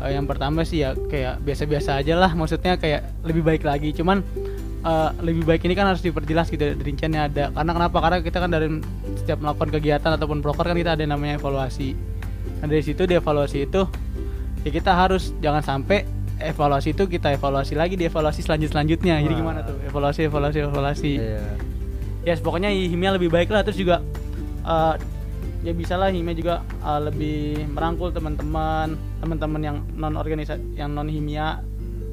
eh, 0.00 0.10
yang 0.16 0.24
pertama 0.26 0.64
sih 0.64 0.82
ya 0.82 0.96
kayak 0.96 1.44
biasa-biasa 1.44 2.00
aja 2.00 2.14
lah. 2.16 2.32
Maksudnya 2.32 2.80
kayak 2.80 3.04
lebih 3.22 3.42
baik 3.44 3.62
lagi. 3.68 3.92
Cuman 3.92 4.24
eh, 4.82 5.10
lebih 5.22 5.44
baik 5.44 5.62
ini 5.68 5.76
kan 5.76 5.92
harus 5.92 6.00
diperjelas 6.00 6.48
gitu 6.48 6.64
rinciannya 6.74 7.20
ada. 7.20 7.44
Karena 7.52 7.72
kenapa? 7.76 7.96
Karena 8.00 8.18
kita 8.24 8.38
kan 8.40 8.50
dari 8.50 8.68
setiap 9.18 9.38
melakukan 9.44 9.70
kegiatan 9.76 10.10
ataupun 10.16 10.40
proker 10.40 10.64
kan 10.72 10.76
kita 10.76 10.96
ada 10.96 11.02
yang 11.04 11.12
namanya 11.14 11.36
evaluasi. 11.36 11.92
Nah 12.58 12.66
dari 12.66 12.82
situ 12.82 13.06
di 13.06 13.14
evaluasi 13.14 13.68
itu 13.68 13.84
ya 14.66 14.70
kita 14.74 14.90
harus 14.90 15.30
jangan 15.38 15.62
sampai 15.62 16.02
evaluasi 16.38 16.94
itu 16.94 17.04
kita 17.10 17.34
evaluasi 17.34 17.74
lagi 17.74 17.98
di 17.98 18.06
evaluasi 18.06 18.46
selanjut 18.46 18.70
selanjutnya 18.70 19.18
jadi 19.18 19.34
gimana 19.34 19.60
tuh? 19.66 19.76
Evaluasi 19.90 20.20
evaluasi 20.30 20.58
evaluasi. 20.62 21.12
Iya. 21.18 21.42
ya 22.26 22.34
pokoknya 22.38 22.70
himia 22.70 23.14
lebih 23.14 23.30
baik 23.30 23.50
lah. 23.50 23.66
Terus 23.66 23.78
juga 23.78 24.02
eh, 24.62 24.94
ya 25.66 25.72
bisa 25.74 25.98
lah 25.98 26.14
himia 26.14 26.34
juga 26.38 26.62
eh, 26.62 27.00
lebih 27.02 27.66
merangkul 27.74 28.14
teman-teman 28.14 28.94
teman-teman 29.18 29.60
yang 29.62 29.76
non 29.98 30.14
organisasi 30.14 30.78
yang 30.78 30.94
non 30.94 31.10
himia 31.10 31.62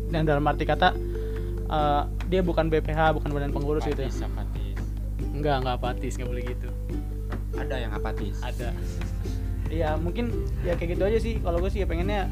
dan 0.10 0.26
dalam 0.26 0.46
arti 0.50 0.66
kata 0.66 0.94
eh, 1.70 2.02
dia 2.30 2.42
bukan 2.42 2.70
BPH 2.70 3.14
bukan 3.22 3.30
badan 3.30 3.54
pengurus 3.54 3.86
gitu 3.86 4.02
ya. 4.02 4.10
apatis. 4.10 4.78
Enggak 5.36 5.56
enggak 5.62 5.76
apatis 5.78 6.14
nggak 6.18 6.30
boleh 6.30 6.44
gitu. 6.50 6.70
Ada 7.56 7.76
yang 7.78 7.92
apatis. 7.94 8.36
Ada. 8.42 8.74
Iya 9.70 9.98
mungkin 9.98 10.30
ya 10.66 10.74
kayak 10.78 10.98
gitu 10.98 11.04
aja 11.06 11.18
sih. 11.22 11.34
Kalau 11.42 11.58
gue 11.62 11.70
sih 11.70 11.82
ya 11.82 11.88
pengennya 11.90 12.30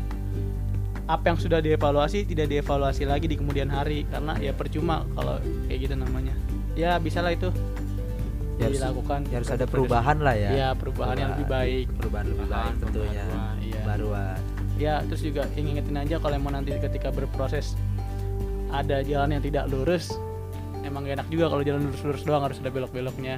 apa 1.03 1.23
yang 1.25 1.37
sudah 1.37 1.59
dievaluasi 1.59 2.23
tidak 2.23 2.47
dievaluasi 2.47 3.03
lagi 3.03 3.27
di 3.27 3.35
kemudian 3.35 3.67
hari 3.67 4.07
karena 4.07 4.37
ya 4.37 4.51
percuma 4.51 5.03
kalau 5.11 5.35
kayak 5.67 5.79
gitu 5.81 5.95
namanya 5.95 6.31
ya 6.73 6.95
bisa 6.97 7.19
lah 7.19 7.31
itu 7.31 7.51
Ya 8.53 8.69
harus- 8.69 8.77
dilakukan 8.77 9.19
Ya 9.27 9.35
harus 9.35 9.49
ada 9.49 9.65
perubahan 9.65 10.17
lah 10.19 10.35
ya 10.37 10.49
Iya, 10.53 10.69
perubahan 10.73 11.15
yang 11.17 11.29
lebih 11.33 11.47
baik. 11.47 11.85
perubahan 11.97 12.25
lebih 12.27 12.47
baik 12.47 12.73
tentunya 12.79 13.25
iya. 13.59 13.81
baruan 13.83 14.37
Ya, 14.73 14.95
terus 15.03 15.21
juga 15.21 15.45
ingetin 15.53 15.93
aja 15.95 16.17
kalau 16.17 16.33
emang 16.33 16.53
nanti 16.53 16.73
ketika 16.75 17.09
berproses 17.09 17.77
ada 18.69 19.01
jalan 19.01 19.29
yang 19.31 19.43
tidak 19.43 19.69
lurus, 19.69 20.09
emang 20.81 21.01
gak 21.03 21.13
enak 21.15 21.27
juga 21.29 21.45
kalau 21.47 21.61
jalan 21.61 21.85
lurus-lurus 21.85 22.21
doang 22.23 22.41
harus 22.41 22.57
ada 22.57 22.69
belok-beloknya. 22.69 23.37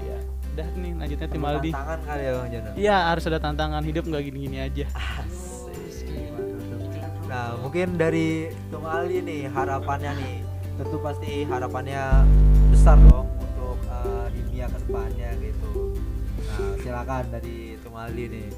Ya, 0.00 0.18
udah 0.52 0.66
nih 0.76 0.92
lanjutnya 0.96 1.28
tim 1.28 1.42
Aldi. 1.44 1.70
tantangan 1.70 2.00
kali 2.02 2.20
ya 2.20 2.30
Bang 2.32 2.48
Jono 2.50 2.70
Iya, 2.74 2.96
harus 3.06 3.24
ada 3.24 3.38
tantangan 3.38 3.82
hidup 3.82 4.04
nggak 4.04 4.22
gini-gini 4.24 4.58
aja. 4.60 4.86
Nah 7.28 7.60
mungkin 7.60 8.00
dari 8.00 8.48
Tung 8.72 8.88
Aldi 8.88 9.20
nih 9.20 9.42
harapannya 9.52 10.16
nih 10.16 10.36
tentu 10.80 10.96
pasti 11.04 11.44
harapannya 11.44 12.24
besar 12.72 12.96
dong 13.04 13.28
untuk 13.36 13.76
uh, 13.92 14.26
dunia 14.32 14.64
ke 14.72 14.78
depannya 14.88 15.30
gitu. 15.44 15.92
Nah 16.48 16.72
silakan 16.80 17.24
dari 17.28 17.76
Tung 17.84 17.96
Aldi 17.96 18.24
nih. 18.32 18.48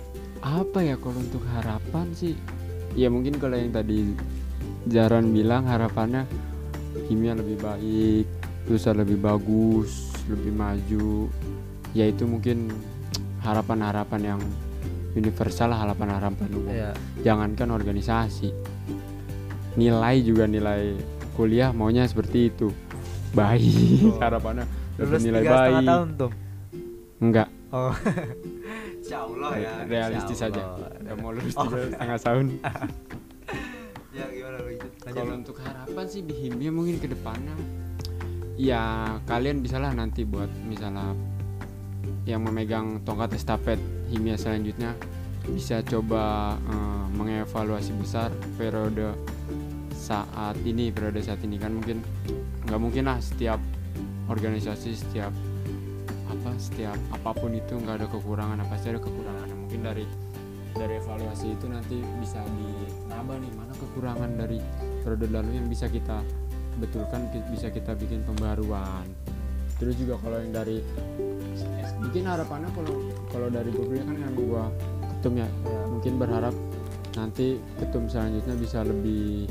apa 0.41 0.81
ya 0.81 0.97
kalau 0.97 1.21
untuk 1.21 1.45
harapan 1.53 2.17
sih 2.17 2.33
ya 2.97 3.13
mungkin 3.13 3.37
kalau 3.37 3.61
yang 3.61 3.77
tadi 3.77 4.17
Jaran 4.89 5.37
bilang 5.37 5.69
harapannya 5.69 6.25
kimia 7.05 7.37
lebih 7.37 7.61
baik 7.61 8.25
lusa 8.65 8.97
lebih 8.97 9.21
bagus 9.21 10.17
lebih 10.33 10.57
maju 10.57 11.29
ya 11.93 12.09
itu 12.09 12.25
mungkin 12.25 12.73
harapan-harapan 13.45 14.33
yang 14.33 14.41
universal 15.13 15.69
lah, 15.69 15.79
harapan-harapan 15.83 16.49
umum 16.51 16.69
Iya. 16.69 16.91
jangankan 17.21 17.69
organisasi 17.71 18.51
nilai 19.73 20.17
juga 20.21 20.45
nilai 20.45 20.99
kuliah 21.33 21.71
maunya 21.71 22.05
seperti 22.05 22.49
itu 22.49 22.69
baik 23.31 24.05
Oh. 24.05 24.19
harapannya 24.25 24.67
Lulus 24.97 25.23
nilai 25.23 25.41
tiga 25.41 25.51
setengah 25.51 25.71
baik 25.73 25.89
tahun 25.89 26.09
tuh. 26.15 26.31
enggak 27.19 27.49
Oh. 27.71 27.95
Insya 29.01 29.19
Allah 29.23 29.51
ya. 29.55 29.73
realistis 29.85 30.37
Insya 30.37 30.49
aja 30.49 30.63
Allah. 30.65 30.91
nggak 31.01 31.17
mau 31.17 31.31
lulus 31.31 31.55
Oh. 31.55 31.67
setengah 31.67 32.19
tahun 32.19 32.45
Ya 34.11 34.27
gimana 34.27 34.59
lanjut? 34.59 34.91
Kalau 35.01 35.23
untuk 35.33 35.57
harapan 35.57 36.05
sih 36.05 36.21
di 36.21 36.35
himia 36.37 36.69
mungkin 36.69 36.99
ke 36.99 37.07
depannya 37.07 37.55
ya 38.55 38.83
kalian 39.25 39.63
bisalah 39.63 39.91
nanti 39.91 40.23
buat 40.23 40.51
misalnya 40.61 41.15
yang 42.29 42.45
memegang 42.45 43.01
tongkat 43.05 43.37
estafet 43.37 43.81
himia 44.13 44.37
selanjutnya 44.37 44.93
bisa 45.49 45.81
coba 45.83 46.55
eh, 46.61 47.05
mengevaluasi 47.17 47.97
besar 47.97 48.29
periode 48.61 49.17
saat 49.97 50.57
ini 50.65 50.91
periode 50.91 51.21
saat 51.21 51.41
ini 51.45 51.61
kan 51.61 51.77
mungkin 51.77 52.01
nggak 52.67 52.81
mungkin 52.81 53.09
lah 53.09 53.19
setiap 53.21 53.61
organisasi 54.31 54.95
setiap 54.95 55.35
apa 56.31 56.51
setiap 56.57 56.97
apa 57.11 57.31
pun 57.35 57.51
itu 57.51 57.75
nggak 57.75 58.01
ada 58.01 58.07
kekurangan 58.07 58.63
pasti 58.71 58.87
ada 58.95 59.01
kekurangan. 59.03 59.49
Mungkin 59.67 59.81
dari 59.83 60.05
dari 60.71 60.95
evaluasi 61.03 61.59
itu 61.59 61.67
nanti 61.67 61.99
bisa 62.23 62.39
dinambah 62.47 63.37
nih 63.43 63.53
mana 63.59 63.75
kekurangan 63.75 64.31
dari 64.39 64.63
periode 65.03 65.27
lalu 65.29 65.59
yang 65.59 65.67
bisa 65.67 65.91
kita 65.91 66.23
betulkan 66.79 67.27
bisa 67.51 67.69
kita 67.69 67.93
bikin 67.99 68.23
pembaruan. 68.23 69.05
Terus 69.83 69.99
juga 69.99 70.21
kalau 70.23 70.39
yang 70.39 70.55
dari 70.55 70.79
mungkin 72.01 72.23
harapannya 72.27 72.71
kalau 72.73 72.95
kalau 73.31 73.49
dari 73.53 73.71
gue 73.71 74.01
kan 74.01 74.17
yang 74.17 74.35
gue 74.35 74.65
ketum 75.17 75.35
ya 75.37 75.49
Ya. 75.49 75.83
mungkin 75.91 76.13
berharap 76.17 76.55
nanti 77.15 77.59
ketum 77.77 78.09
selanjutnya 78.09 78.57
bisa 78.57 78.87
lebih 78.87 79.51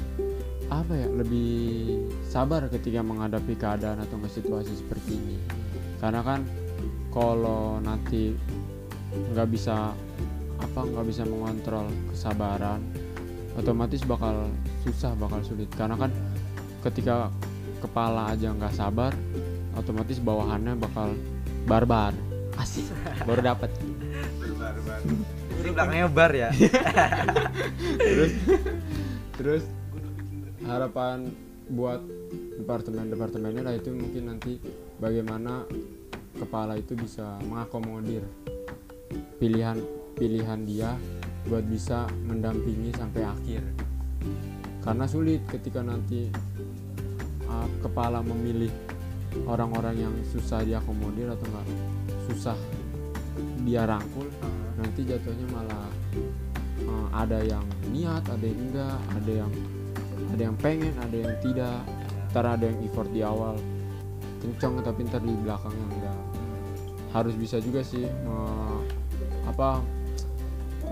apa 0.69 0.93
ya 0.93 1.07
lebih 1.09 1.97
sabar 2.25 2.69
ketika 2.69 3.01
menghadapi 3.01 3.57
keadaan 3.57 4.01
atau 4.01 4.21
situasi 4.29 4.73
seperti 4.77 5.17
ini 5.17 5.37
karena 5.97 6.21
kan 6.21 6.45
kalau 7.09 7.81
nanti 7.81 8.37
nggak 9.33 9.49
bisa 9.49 9.93
apa 10.61 10.79
nggak 10.85 11.05
bisa 11.09 11.25
mengontrol 11.25 11.89
kesabaran 12.13 12.81
otomatis 13.57 14.05
bakal 14.05 14.45
susah 14.85 15.17
bakal 15.17 15.41
sulit 15.41 15.67
karena 15.73 15.97
kan 15.97 16.11
ketika 16.85 17.33
kepala 17.81 18.31
aja 18.31 18.53
nggak 18.53 18.75
sabar 18.75 19.11
otomatis 19.73 20.21
bawahannya 20.21 20.77
bakal 20.77 21.11
barbar. 21.65 22.13
Asik. 22.59 22.87
Baru 23.27 23.41
dapat 23.41 23.71
Ini 25.59 25.69
belakangnya 25.75 26.07
bar 26.07 26.31
ya. 26.31 26.49
terus? 27.99 28.33
Terus? 29.35 29.63
Harapan 30.63 31.31
buat 31.71 32.03
departemen-departemennya 32.59 33.63
lah 33.63 33.73
itu 33.75 33.95
mungkin 33.95 34.35
nanti 34.35 34.59
bagaimana 34.99 35.63
kepala 36.35 36.75
itu 36.75 36.95
bisa 36.95 37.39
mengakomodir 37.47 38.23
pilihan 39.39 39.79
pilihan 40.19 40.59
dia 40.67 40.93
buat 41.47 41.63
bisa 41.65 42.05
mendampingi 42.27 42.91
sampai 42.93 43.23
akhir. 43.23 43.63
Karena 44.83 45.05
sulit 45.07 45.41
ketika 45.47 45.79
nanti 45.79 46.27
uh, 47.47 47.67
kepala 47.79 48.19
memilih 48.19 48.71
orang-orang 49.45 49.95
yang 50.09 50.13
susah 50.29 50.65
diakomodir 50.65 51.29
atau 51.29 51.45
enggak 51.49 51.65
susah 52.29 52.57
dia 53.63 53.85
rangkul 53.85 54.27
nanti 54.79 55.05
jatuhnya 55.05 55.45
malah 55.51 55.87
uh, 56.87 57.07
ada 57.13 57.43
yang 57.43 57.65
niat 57.91 58.23
ada 58.25 58.45
yang 58.45 58.59
enggak 58.71 58.97
ada 59.15 59.31
yang 59.45 59.51
ada 60.29 60.41
yang 60.41 60.57
pengen 60.59 60.93
ada 60.99 61.15
yang 61.15 61.33
tidak. 61.41 61.79
Ntar 62.29 62.45
ada 62.45 62.65
yang 62.69 62.77
effort 62.85 63.09
di 63.09 63.25
awal 63.25 63.57
kencang 64.39 64.77
tapi 64.85 65.01
ntar 65.09 65.21
di 65.25 65.33
belakangnya 65.33 65.85
enggak. 65.97 66.19
Harus 67.09 67.33
bisa 67.33 67.57
juga 67.57 67.81
sih 67.81 68.05
me- 68.05 68.85
apa 69.49 69.81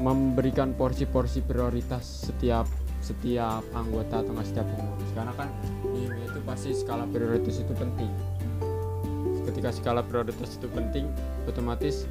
memberikan 0.02 0.73
porsi-porsi 0.73 1.45
prioritas 1.45 2.26
setiap 2.26 2.65
setiap 3.02 3.62
anggota 3.78 4.26
atau 4.26 4.34
setiap 4.41 4.65
pengurus. 4.65 5.10
Karena 5.13 5.34
kan 5.38 5.50
itu 5.93 6.16
pasti 6.48 6.72
skala 6.72 7.04
prioritas 7.12 7.60
itu 7.60 7.74
penting. 7.76 8.08
Ketika 9.44 9.70
skala 9.76 10.02
prioritas 10.08 10.56
itu 10.56 10.72
penting 10.72 11.12
otomatis 11.44 12.08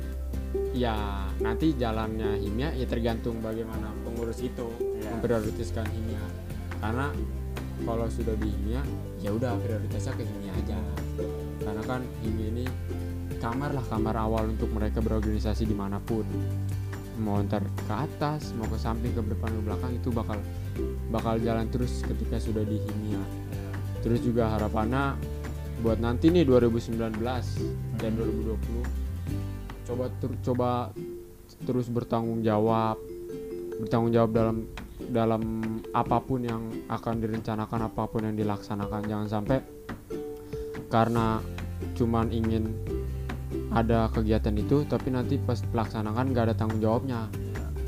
ya 0.76 1.24
nanti 1.40 1.72
jalannya 1.72 2.36
himia 2.40 2.76
ya 2.76 2.84
tergantung 2.84 3.40
bagaimana 3.40 3.92
pengurus 4.04 4.44
itu 4.44 4.68
Iya. 5.00 5.08
memprioritaskan 5.16 5.86
himia. 5.88 6.24
Karena 6.82 7.08
kalau 7.84 8.06
sudah 8.12 8.36
di 8.36 8.48
himia 8.52 8.84
ya 9.24 9.32
udah 9.32 9.56
prioritasnya 9.60 10.12
ke 10.20 10.24
himia 10.28 10.52
aja. 10.52 10.80
Karena 11.64 11.82
kan 11.88 12.00
himia 12.20 12.46
ini 12.52 12.64
kamar 13.40 13.72
lah 13.72 13.84
kamar 13.88 14.16
awal 14.16 14.52
untuk 14.52 14.68
mereka 14.72 15.00
berorganisasi 15.00 15.64
di 15.64 15.76
mana 15.76 15.96
pun. 16.02 16.24
Mau 17.16 17.40
ntar 17.40 17.64
ke 17.88 17.94
atas 17.96 18.52
mau 18.52 18.68
ke 18.68 18.76
samping 18.76 19.16
ke 19.16 19.24
depan 19.24 19.48
ke 19.48 19.60
belakang 19.64 19.92
itu 19.96 20.12
bakal 20.12 20.36
bakal 21.08 21.40
jalan 21.40 21.64
terus 21.72 22.04
ketika 22.04 22.36
sudah 22.36 22.60
di 22.60 22.76
himia 22.76 23.20
terus 24.06 24.22
juga 24.22 24.54
harapannya 24.54 25.18
buat 25.82 25.98
nanti 25.98 26.30
nih 26.30 26.46
2019 26.46 27.18
dan 27.98 28.10
2020 28.14 28.86
coba 29.90 30.04
ter- 30.22 30.40
coba 30.46 30.70
terus 31.66 31.90
bertanggung 31.90 32.46
jawab 32.46 33.02
bertanggung 33.82 34.14
jawab 34.14 34.30
dalam 34.30 34.56
dalam 35.12 35.42
apa 35.92 36.18
pun 36.24 36.40
yang 36.40 36.62
akan 36.88 37.20
direncanakan 37.20 37.92
apa 37.92 38.02
pun 38.08 38.24
yang 38.24 38.36
dilaksanakan. 38.36 39.04
Jangan 39.06 39.28
sampai 39.28 39.58
karena 40.88 41.42
cuman 41.92 42.32
ingin 42.32 42.72
ada 43.72 44.08
kegiatan 44.08 44.56
itu 44.56 44.88
tapi 44.88 45.12
nanti 45.12 45.36
pas 45.36 45.60
pelaksanaan 45.60 46.32
nggak 46.32 46.52
ada 46.52 46.54
tanggung 46.56 46.80
jawabnya. 46.80 47.28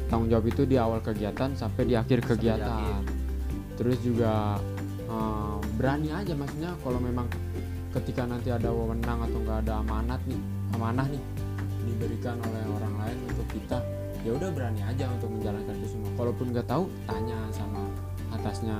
Tanggung 0.08 0.28
jawab 0.32 0.46
itu 0.48 0.64
di 0.64 0.76
awal 0.76 1.00
kegiatan 1.00 1.52
sampai 1.56 1.82
di 1.84 1.94
akhir 1.96 2.24
Sampai 2.24 2.36
di 2.36 2.40
kegiatan. 2.44 3.00
terus 3.76 3.98
juga 4.02 4.58
berani 5.76 6.08
aja 6.12 6.32
maksudnya 6.34 6.74
kalau 6.82 7.00
memang 7.00 7.26
ketika 7.92 8.28
nanti 8.28 8.52
ada 8.52 8.68
wewenang 8.68 9.24
atau 9.24 9.38
nggak 9.40 9.58
ada 9.66 9.80
amanat 9.80 10.20
nih 10.28 10.40
amanah 10.76 11.06
nih 11.08 11.22
diberikan 11.88 12.36
oleh 12.44 12.62
orang 12.68 12.94
lain 13.00 13.18
untuk 13.32 13.48
kita 13.50 13.78
ya 14.26 14.34
udah 14.34 14.50
berani 14.52 14.82
aja 14.82 15.08
untuk 15.14 15.30
menjalankan 15.30 15.74
itu 15.78 15.88
semua. 15.94 16.10
Kalaupun 16.18 16.46
nggak 16.50 16.66
tahu 16.68 16.84
tanya 17.06 17.38
sama 17.54 17.82
atasnya 18.34 18.76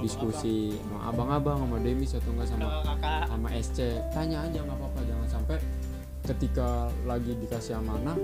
diskusi 0.00 0.74
sama 0.80 1.12
abang-abang 1.12 1.62
sama 1.62 1.76
demis 1.78 2.16
atau 2.16 2.32
enggak 2.32 2.48
sama 2.48 2.68
kakak. 2.82 3.22
sama 3.28 3.48
SC 3.54 3.78
tanya 4.16 4.38
aja 4.48 4.58
nggak 4.64 4.78
apa-apa 4.80 5.00
jangan 5.04 5.28
sampai 5.28 5.56
ketika 6.24 6.88
lagi 7.04 7.32
dikasih 7.36 7.78
amanah 7.78 8.16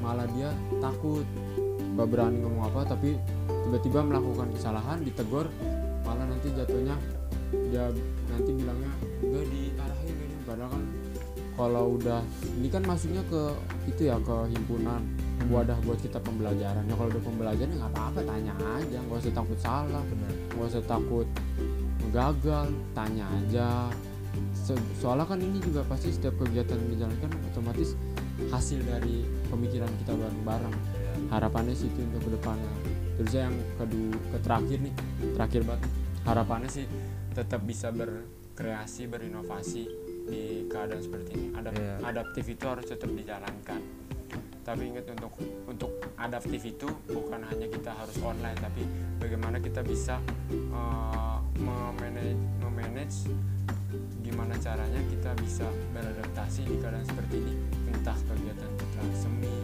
malah 0.00 0.26
dia 0.32 0.50
takut. 0.78 1.26
Nggak 1.96 2.08
berani 2.12 2.38
ngomong 2.44 2.72
apa 2.72 2.80
tapi 2.96 3.16
tiba-tiba 3.66 4.00
melakukan 4.04 4.48
kesalahan 4.54 5.02
ditegur 5.02 5.50
jatuhnya 6.56 6.94
dia 7.70 7.84
nanti 8.32 8.50
bilangnya 8.52 8.92
gak 9.22 9.44
diarahin 9.52 10.14
gak 10.16 10.26
ini. 10.26 10.36
Padahal 10.46 10.70
kan 10.72 10.82
kalau 11.56 11.84
udah 11.96 12.20
ini 12.60 12.68
kan 12.68 12.82
masuknya 12.84 13.22
ke 13.32 13.42
itu 13.88 14.12
ya 14.12 14.20
ke 14.20 14.36
himpunan 14.52 15.00
wadah 15.48 15.78
buat 15.84 16.00
kita 16.00 16.20
pembelajaran. 16.20 16.84
Ya 16.84 16.94
kalau 16.96 17.10
udah 17.12 17.24
pembelajaran 17.24 17.70
ya 17.72 17.76
nggak 17.80 17.92
apa-apa 17.96 18.20
tanya 18.24 18.54
aja. 18.76 18.98
Nggak 19.04 19.18
usah 19.24 19.34
takut 19.34 19.58
salah 19.60 20.02
benar. 20.08 20.32
nggak 20.56 20.68
usah 20.72 20.84
takut 20.84 21.26
gagal 22.12 22.66
tanya 22.92 23.24
aja. 23.40 23.68
Se- 24.52 24.88
soalnya 25.00 25.24
kan 25.24 25.40
ini 25.40 25.62
juga 25.64 25.80
pasti 25.86 26.12
setiap 26.12 26.36
kegiatan 26.40 26.76
yang 26.76 26.90
dijalankan 26.98 27.30
otomatis 27.52 27.96
hasil 28.52 28.84
dari 28.84 29.24
pemikiran 29.48 29.88
kita 30.04 30.12
bareng-bareng. 30.12 30.76
Harapannya 31.32 31.72
sih 31.72 31.88
itu 31.88 32.04
untuk 32.04 32.28
ke 32.28 32.30
depannya 32.36 32.96
terus 33.16 33.32
yang 33.32 33.54
kedua 33.80 34.12
ke 34.12 34.38
terakhir 34.44 34.78
nih 34.84 34.94
terakhir 35.34 35.62
banget 35.64 35.90
harapannya 36.26 36.68
sih 36.68 36.86
tetap 37.32 37.62
bisa 37.62 37.88
berkreasi 37.90 39.06
berinovasi 39.06 39.82
di 40.26 40.66
keadaan 40.66 41.00
seperti 41.00 41.30
ini. 41.32 41.46
Adap- 41.54 41.78
Iya. 41.78 41.94
adaptif 42.02 42.44
itu 42.46 42.64
harus 42.66 42.84
tetap 42.84 43.10
dijalankan. 43.10 43.80
Tapi 44.66 44.82
ingat 44.82 45.06
untuk 45.06 45.32
untuk 45.64 45.90
adaptif 46.18 46.58
itu 46.66 46.90
bukan 47.06 47.38
hanya 47.46 47.70
kita 47.70 47.94
harus 47.94 48.18
online 48.18 48.58
tapi 48.58 48.82
bagaimana 49.22 49.62
kita 49.62 49.78
bisa 49.80 50.18
uh, 50.74 51.38
memanage 51.54 52.34
memanage 52.58 53.30
gimana 54.26 54.58
caranya 54.58 54.98
kita 55.06 55.30
bisa 55.38 55.70
beradaptasi 55.94 56.66
di 56.66 56.74
keadaan 56.82 57.06
seperti 57.06 57.38
ini. 57.38 57.54
Entah 57.94 58.18
kegiatan 58.18 58.70
kita 58.74 59.00
semi 59.14 59.54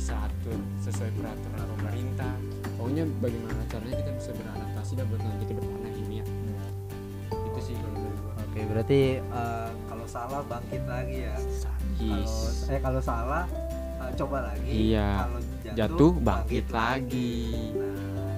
bisa 0.00 0.16
atur 0.16 0.56
sesuai 0.80 1.12
peraturan 1.12 1.68
pemerintah. 1.76 2.32
Pokoknya 2.80 3.04
bagaimana 3.20 3.60
caranya 3.68 3.96
kita 4.00 4.10
bisa 4.16 4.30
beradaptasi 4.32 4.92
dan 4.96 5.04
buat 5.12 5.20
nanti 5.20 5.44
ke 5.44 5.54
depannya 5.60 5.90
ini 5.92 6.14
ya 6.16 6.26
itu 7.30 7.60
sih 7.60 7.74
kalau 7.76 8.00
dari 8.00 8.16
gua. 8.16 8.32
Oke 8.40 8.60
berarti 8.64 9.00
eh, 9.20 9.70
kalau 9.84 10.06
salah 10.08 10.40
bangkit 10.48 10.82
lagi 10.88 11.16
ya. 11.28 11.36
Kalau 12.00 12.16
Yes. 12.24 12.64
eh 12.72 12.80
kalau 12.80 13.00
salah 13.04 13.44
eh, 14.00 14.12
coba 14.16 14.38
lagi. 14.48 14.72
Iya. 14.88 15.28
kalau 15.28 15.40
jatuh 15.76 16.12
bangkit 16.16 16.66
lagi. 16.72 17.36
Nah, 17.76 18.36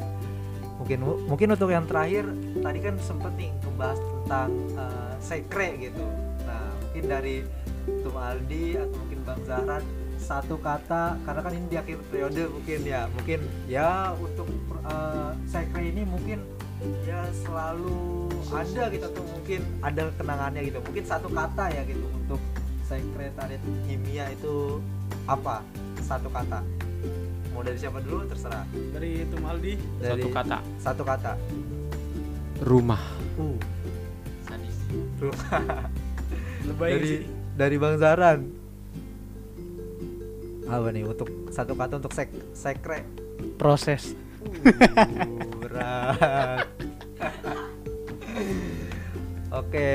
mungkin 0.83 0.99
mungkin 1.31 1.49
untuk 1.55 1.71
yang 1.71 1.87
terakhir 1.87 2.27
tadi 2.59 2.79
kan 2.83 2.95
sempet 2.99 3.33
nih 3.39 3.55
ngebahas 3.63 3.99
tentang 4.03 4.51
eh, 4.75 5.15
sekre 5.23 5.69
gitu. 5.79 6.03
Nah 6.43 6.75
mungkin 6.83 7.05
dari 7.07 7.37
Tum 8.03 8.19
Aldi 8.19 8.83
atau 8.83 8.99
mungkin 8.99 9.19
Bang 9.23 9.41
Zahran 9.47 9.83
satu 10.23 10.57
kata 10.63 11.19
karena 11.27 11.41
kan 11.43 11.53
ini 11.53 11.67
di 11.67 11.77
akhir 11.77 11.99
periode 12.09 12.47
mungkin 12.49 12.81
ya 12.87 13.11
mungkin 13.11 13.41
ya 13.67 14.15
untuk 14.15 14.49
eh, 14.87 15.31
sekre 15.51 15.83
ini 15.91 16.07
mungkin 16.07 16.39
ya 17.07 17.27
selalu 17.47 18.31
ada 18.51 18.83
gitu 18.91 19.05
atau 19.07 19.25
mungkin 19.27 19.61
ada 19.83 20.03
kenangannya 20.19 20.61
gitu. 20.67 20.79
Mungkin 20.83 21.05
satu 21.07 21.29
kata 21.31 21.65
ya 21.71 21.83
gitu 21.87 22.07
untuk 22.11 22.41
sekretariat 22.87 23.63
kimia 23.87 24.31
itu 24.35 24.83
apa? 25.27 25.63
Satu 26.03 26.29
kata. 26.31 26.61
Mau 27.53 27.63
dari 27.63 27.79
siapa 27.79 28.01
dulu? 28.01 28.27
Terserah. 28.27 28.65
Dari 28.95 29.29
Tumaldi 29.29 29.73
dari 30.01 30.23
satu 30.23 30.29
kata. 30.35 30.59
Satu 30.81 31.03
kata. 31.07 31.33
Rumah. 32.63 33.03
Uh. 33.39 33.59
Sadis. 34.47 34.77
Lebay 36.69 36.91
dari 36.95 37.07
sih. 37.07 37.21
dari 37.59 37.77
bang 37.79 37.97
Zaran 37.99 38.62
apa 40.73 40.89
nih 40.89 41.05
untuk 41.05 41.29
satu 41.53 41.77
kata 41.77 42.01
untuk 42.01 42.17
sek 42.17 42.33
sekre? 42.57 43.05
Proses. 43.61 44.17
Uh, 44.43 45.47
berat. 45.61 46.67
Oke. 49.61 49.93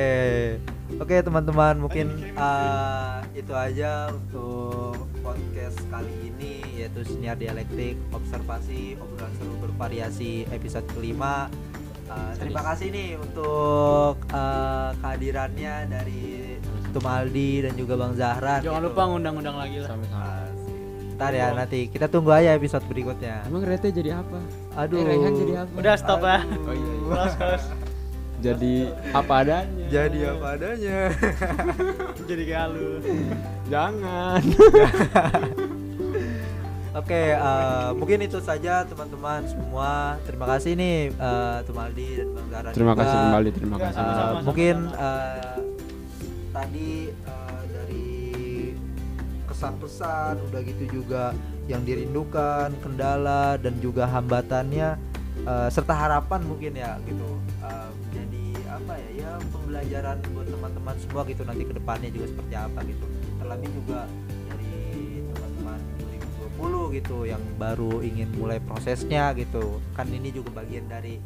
Oke 1.02 1.20
teman-teman 1.20 1.84
mungkin 1.84 2.08
uh, 2.40 3.20
itu 3.36 3.52
aja 3.52 4.08
untuk 4.14 5.04
podcast 5.20 5.76
kali 5.92 6.32
ini 6.32 6.64
yaitu 6.80 7.04
siniar 7.04 7.36
dialektik 7.36 8.00
observasi 8.16 8.96
obrolan 8.96 9.34
seru 9.36 9.54
bervariasi 9.60 10.48
episode 10.54 10.88
kelima. 10.96 11.52
Uh, 12.08 12.32
terima 12.40 12.64
kasih 12.64 12.88
nih 12.88 13.20
untuk 13.20 14.16
uh, 14.32 14.96
kehadirannya 15.04 15.92
dari 15.92 16.56
Tumaldi 16.96 17.68
dan 17.68 17.76
juga 17.76 18.00
Bang 18.00 18.16
Zahran 18.16 18.64
jangan 18.64 18.80
gitu. 18.80 18.88
lupa 18.88 19.02
ngundang-undang 19.12 19.58
lagi 19.60 19.84
lah. 19.84 19.92
Sama-sama. 19.92 20.24
Asik. 20.24 20.47
Ntar 21.18 21.34
ya 21.34 21.50
nanti 21.52 21.90
kita 21.90 22.06
tunggu 22.06 22.30
aja 22.30 22.54
episode 22.54 22.86
berikutnya. 22.86 23.42
emang 23.44 23.62
Rete 23.62 23.90
jadi 23.90 24.22
apa 24.22 24.38
Aduh. 24.78 25.02
Eh, 25.02 25.06
Rehan 25.08 25.34
jadi 25.36 25.54
apa 25.60 25.74
udah 25.76 25.96
stop 25.96 26.22
lah 26.22 26.42
Aduh. 26.42 26.62
Oh, 26.64 26.74
iya, 26.74 26.88
iya. 26.88 27.10
close 27.10 27.36
close 27.36 27.68
jadi 28.38 28.74
apa 29.12 29.34
adanya 29.36 29.86
Jadi 29.88 30.20
apa 30.24 30.46
adanya. 30.54 30.98
jadi 32.30 32.44
kayak 32.44 32.68
lu 32.70 32.88
jangan 33.66 34.42
Oke, 36.96 37.14
eh, 37.30 37.90
mungkin 37.94 38.20
itu 38.20 38.42
saja 38.42 38.82
teman-teman 38.82 39.46
semua. 39.46 40.18
Terima 40.24 40.46
kasih 40.48 40.74
nih 40.74 40.98
eh, 41.12 41.58
Tumaldi 41.64 42.08
dan 42.16 42.28
Bang 42.32 42.48
Zahran. 42.50 42.72
terima 42.74 42.92
juga. 42.92 43.02
kasih 43.04 43.18
kembali 43.20 43.50
terima 43.52 43.76
Ya, 43.76 43.82
kasih 43.84 43.98
Sama-sama, 44.00 44.38
mungkin 44.42 44.76
eh, 44.92 45.56
tadi 46.50 46.90
dari 47.14 47.37
kesan-pesan 49.58 50.38
udah 50.54 50.62
gitu 50.62 51.02
juga 51.02 51.34
yang 51.66 51.82
dirindukan, 51.82 52.70
kendala 52.86 53.58
dan 53.58 53.74
juga 53.82 54.06
hambatannya 54.06 54.94
eh, 55.42 55.70
serta 55.74 55.98
harapan 55.98 56.46
mungkin 56.46 56.78
ya 56.78 57.02
gitu. 57.10 57.42
Eh, 57.66 57.90
jadi 58.14 58.46
apa 58.70 58.94
ya 59.02 59.10
ya 59.26 59.32
pembelajaran 59.50 60.22
buat 60.30 60.46
teman-teman 60.46 60.96
semua 61.02 61.26
gitu 61.26 61.42
nanti 61.42 61.66
ke 61.66 61.74
depannya 61.74 62.10
juga 62.14 62.26
seperti 62.30 62.54
apa 62.54 62.80
gitu. 62.86 63.06
Terlebih 63.42 63.70
juga 63.74 64.00
dari 64.46 64.78
teman-teman 65.34 65.80
2020 66.62 66.98
gitu 67.02 67.18
yang 67.26 67.42
baru 67.58 68.06
ingin 68.06 68.30
mulai 68.38 68.62
prosesnya 68.62 69.34
gitu. 69.34 69.82
Kan 69.98 70.14
ini 70.14 70.30
juga 70.30 70.54
bagian 70.62 70.86
dari 70.86 71.18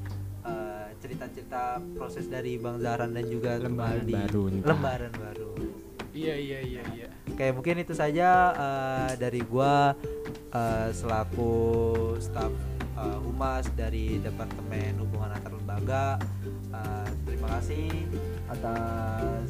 eh, 0.48 0.88
cerita-cerita 1.04 1.84
proses 2.00 2.32
dari 2.32 2.56
Bang 2.56 2.80
Zahran 2.80 3.12
dan 3.12 3.28
juga 3.28 3.60
Lembaran 3.60 4.08
baru 4.08 4.44
lembaran 4.64 5.12
baru 5.20 5.52
iya 6.12 6.36
iya 6.36 6.60
iya 6.60 6.84
iya 6.92 7.11
oke 7.42 7.58
mungkin 7.58 7.82
itu 7.82 7.98
saja 7.98 8.54
eh, 8.54 9.12
dari 9.18 9.42
gua 9.42 9.98
eh, 10.54 10.94
selaku 10.94 11.74
staff 12.22 12.54
uh, 12.94 13.18
humas 13.18 13.66
dari 13.74 14.22
Departemen 14.22 15.02
Hubungan 15.02 15.34
Antar 15.34 15.58
Lembaga. 15.58 16.06
Uh, 16.70 17.10
terima 17.26 17.50
kasih 17.58 17.90
atas 18.46 19.50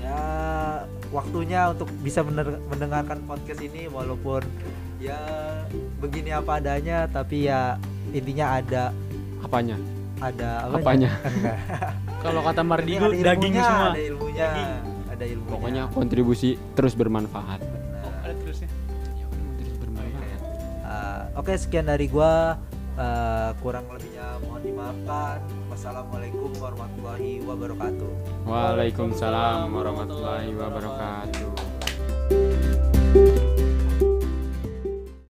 ya 0.00 0.20
waktunya 1.12 1.68
untuk 1.68 1.92
bisa 2.00 2.24
mendengarkan 2.72 3.20
podcast 3.28 3.60
ini 3.60 3.92
walaupun 3.92 4.40
ya 4.96 5.20
begini 6.00 6.32
apa 6.32 6.64
adanya 6.64 7.04
tapi 7.12 7.46
ya 7.46 7.76
intinya 8.16 8.56
ada 8.56 8.84
apanya 9.44 9.76
ada 10.22 10.50
apanya? 10.70 10.80
Apanya? 10.80 11.10
Kalau 12.24 12.40
kata 12.40 12.62
Mardigo 12.64 13.10
Ini 13.10 13.20
ada 13.20 13.26
daging 13.34 13.52
ilmunya, 13.52 13.66
semua. 13.66 13.90
Ada 13.90 14.02
ilmunya. 14.06 14.48
Daging. 14.48 14.91
Ada 15.22 15.38
ilmunya. 15.38 15.52
pokoknya 15.54 15.82
kontribusi 15.94 16.58
terus 16.74 16.98
bermanfaat 16.98 17.62
Benar. 17.62 18.02
Oh, 18.02 18.14
ada 18.26 18.34
terusnya. 18.42 18.66
terus 19.54 19.76
bermanfaat 19.78 20.40
Uh, 20.82 21.38
Oke 21.38 21.54
sekian 21.54 21.86
dari 21.86 22.10
gua 22.10 22.58
Uh, 22.92 23.56
kurang 23.64 23.88
lebihnya 23.88 24.36
mohon 24.44 24.60
dimaafkan. 24.60 25.40
Wassalamualaikum 25.72 26.52
warahmatullahi 26.60 27.40
wabarakatuh. 27.40 28.10
Waalaikumsalam 28.44 29.72
warahmatullahi 29.72 30.52
wabarakatuh 30.52 32.91